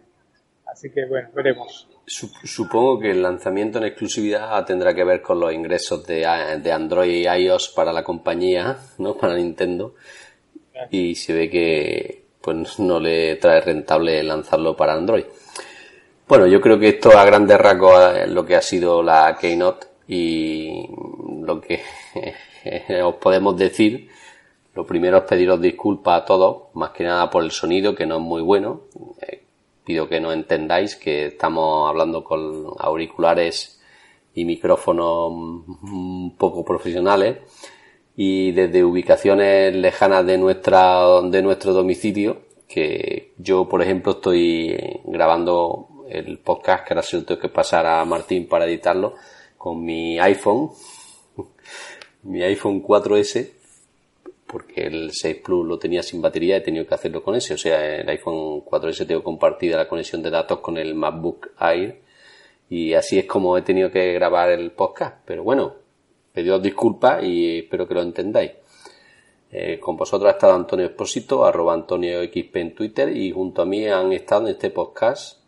Así 0.71 0.91
que 0.91 1.05
bueno, 1.05 1.29
veremos. 1.33 1.87
Supongo 2.05 2.99
que 2.99 3.11
el 3.11 3.21
lanzamiento 3.21 3.77
en 3.77 3.85
exclusividad 3.85 4.65
tendrá 4.65 4.93
que 4.93 5.03
ver 5.03 5.21
con 5.21 5.39
los 5.39 5.53
ingresos 5.53 6.05
de, 6.05 6.25
de 6.61 6.71
Android 6.71 7.11
y 7.11 7.27
iOS 7.27 7.69
para 7.69 7.93
la 7.93 8.03
compañía, 8.03 8.77
¿no? 8.97 9.15
Para 9.15 9.35
Nintendo. 9.35 9.95
Y 10.91 11.15
se 11.15 11.33
ve 11.33 11.49
que 11.49 12.23
pues 12.41 12.79
no 12.79 12.99
le 12.99 13.35
trae 13.35 13.61
rentable 13.61 14.23
lanzarlo 14.23 14.75
para 14.75 14.93
Android. 14.93 15.25
Bueno, 16.27 16.47
yo 16.47 16.61
creo 16.61 16.79
que 16.79 16.89
esto 16.89 17.17
a 17.17 17.25
grandes 17.25 17.57
rasgos 17.57 18.17
es 18.17 18.29
lo 18.29 18.45
que 18.45 18.55
ha 18.55 18.61
sido 18.61 19.01
la 19.03 19.35
Keynote 19.39 19.87
y 20.07 20.87
lo 21.41 21.59
que 21.59 21.81
os 23.03 23.15
podemos 23.15 23.57
decir. 23.57 24.09
Lo 24.75 24.85
primero 24.85 25.17
es 25.17 25.23
pediros 25.23 25.59
disculpas 25.59 26.21
a 26.21 26.25
todos, 26.25 26.63
más 26.73 26.91
que 26.91 27.03
nada 27.03 27.29
por 27.29 27.43
el 27.43 27.51
sonido 27.51 27.95
que 27.95 28.05
no 28.05 28.17
es 28.17 28.21
muy 28.21 28.41
bueno. 28.41 28.81
Eh, 29.21 29.43
pido 29.83 30.07
que 30.07 30.19
no 30.19 30.31
entendáis 30.31 30.95
que 30.95 31.27
estamos 31.27 31.89
hablando 31.89 32.23
con 32.23 32.67
auriculares 32.77 33.81
y 34.35 34.45
micrófonos 34.45 35.31
un 35.31 36.35
poco 36.37 36.63
profesionales. 36.63 37.37
Y 38.15 38.51
desde 38.51 38.83
ubicaciones 38.83 39.73
lejanas 39.73 40.25
de 40.25 40.37
nuestra 40.37 41.21
de 41.21 41.41
nuestro 41.41 41.73
domicilio 41.73 42.49
que 42.67 43.33
yo 43.37 43.67
por 43.67 43.81
ejemplo 43.81 44.13
estoy 44.13 44.77
grabando 45.05 46.05
el 46.09 46.37
podcast 46.39 46.85
que 46.85 46.93
ahora 46.93 47.01
se 47.01 47.17
lo 47.17 47.23
tengo 47.23 47.41
que 47.41 47.49
pasar 47.49 47.85
a 47.85 48.05
Martín 48.05 48.47
para 48.47 48.65
editarlo 48.65 49.15
con 49.57 49.83
mi 49.83 50.19
iPhone. 50.19 50.69
Mi 52.23 52.43
iPhone 52.43 52.83
4S 52.83 53.58
porque 54.51 54.87
el 54.87 55.11
6 55.11 55.41
Plus 55.43 55.67
lo 55.67 55.77
tenía 55.77 56.01
sin 56.01 56.21
batería 56.21 56.57
he 56.57 56.61
tenido 56.61 56.85
que 56.87 56.95
hacerlo 56.95 57.23
con 57.23 57.35
ese. 57.35 57.53
O 57.53 57.57
sea, 57.57 57.97
el 57.97 58.09
iPhone 58.09 58.65
4S 58.65 59.05
tengo 59.05 59.23
compartida 59.23 59.77
la 59.77 59.87
conexión 59.87 60.23
de 60.23 60.31
datos 60.31 60.59
con 60.59 60.77
el 60.77 60.95
MacBook 60.95 61.51
Air 61.59 62.01
y 62.67 62.93
así 62.93 63.19
es 63.19 63.25
como 63.25 63.57
he 63.57 63.61
tenido 63.61 63.91
que 63.91 64.13
grabar 64.13 64.49
el 64.49 64.71
podcast. 64.71 65.17
Pero 65.25 65.43
bueno, 65.43 65.75
pedido 66.33 66.59
disculpas 66.59 67.23
y 67.23 67.59
espero 67.59 67.87
que 67.87 67.93
lo 67.93 68.01
entendáis. 68.01 68.51
Eh, 69.51 69.79
con 69.79 69.95
vosotros 69.95 70.29
ha 70.29 70.35
estado 70.35 70.53
Antonio 70.53 70.87
Esposito, 70.87 71.45
arroba 71.45 71.73
Antonio 71.73 72.23
XP 72.23 72.55
en 72.57 72.75
Twitter 72.75 73.15
y 73.15 73.31
junto 73.31 73.61
a 73.61 73.65
mí 73.65 73.85
han 73.87 74.13
estado 74.13 74.43
en 74.43 74.53
este 74.53 74.69
podcast 74.71 75.39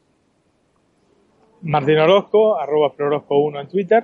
Martín 1.63 1.99
Orozco, 1.99 2.59
arroba 2.59 2.93
1 2.97 3.61
en 3.61 3.67
Twitter 3.67 4.03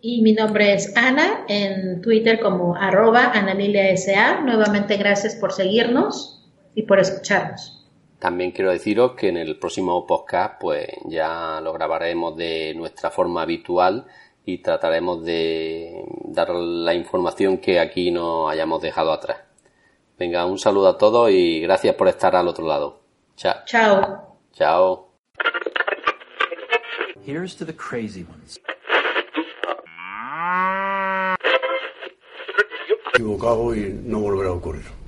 y 0.00 0.22
mi 0.22 0.32
nombre 0.32 0.74
es 0.74 0.96
Ana, 0.96 1.44
en 1.48 2.00
Twitter 2.00 2.40
como 2.40 2.74
arroba 2.76 3.32
SA. 3.34 4.40
Nuevamente 4.42 4.96
gracias 4.96 5.34
por 5.34 5.52
seguirnos 5.52 6.46
y 6.74 6.82
por 6.82 7.00
escucharnos. 7.00 7.86
También 8.18 8.50
quiero 8.50 8.70
deciros 8.70 9.12
que 9.12 9.28
en 9.28 9.36
el 9.36 9.58
próximo 9.58 10.06
podcast 10.06 10.60
pues 10.60 10.88
ya 11.06 11.60
lo 11.62 11.72
grabaremos 11.72 12.36
de 12.36 12.74
nuestra 12.74 13.10
forma 13.10 13.42
habitual 13.42 14.06
y 14.44 14.58
trataremos 14.58 15.24
de 15.24 16.04
dar 16.24 16.50
la 16.50 16.94
información 16.94 17.58
que 17.58 17.78
aquí 17.78 18.10
no 18.10 18.48
hayamos 18.48 18.82
dejado 18.82 19.12
atrás. 19.12 19.38
Venga, 20.18 20.46
un 20.46 20.58
saludo 20.58 20.88
a 20.88 20.98
todos 20.98 21.30
y 21.30 21.60
gracias 21.60 21.94
por 21.94 22.08
estar 22.08 22.34
al 22.34 22.48
otro 22.48 22.66
lado. 22.66 23.00
Chao. 23.36 23.54
Chao. 23.66 24.38
Chao. 24.52 25.08
Here's 27.24 27.54
to 27.56 27.64
the 27.64 27.74
crazy 27.74 28.24
ones. 28.24 28.58
Equivocado 33.14 33.74
y 33.74 33.92
no 34.04 34.20
volverá 34.20 34.50
a 34.50 34.52
ocurrir. 34.52 35.07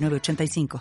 85 0.09 0.79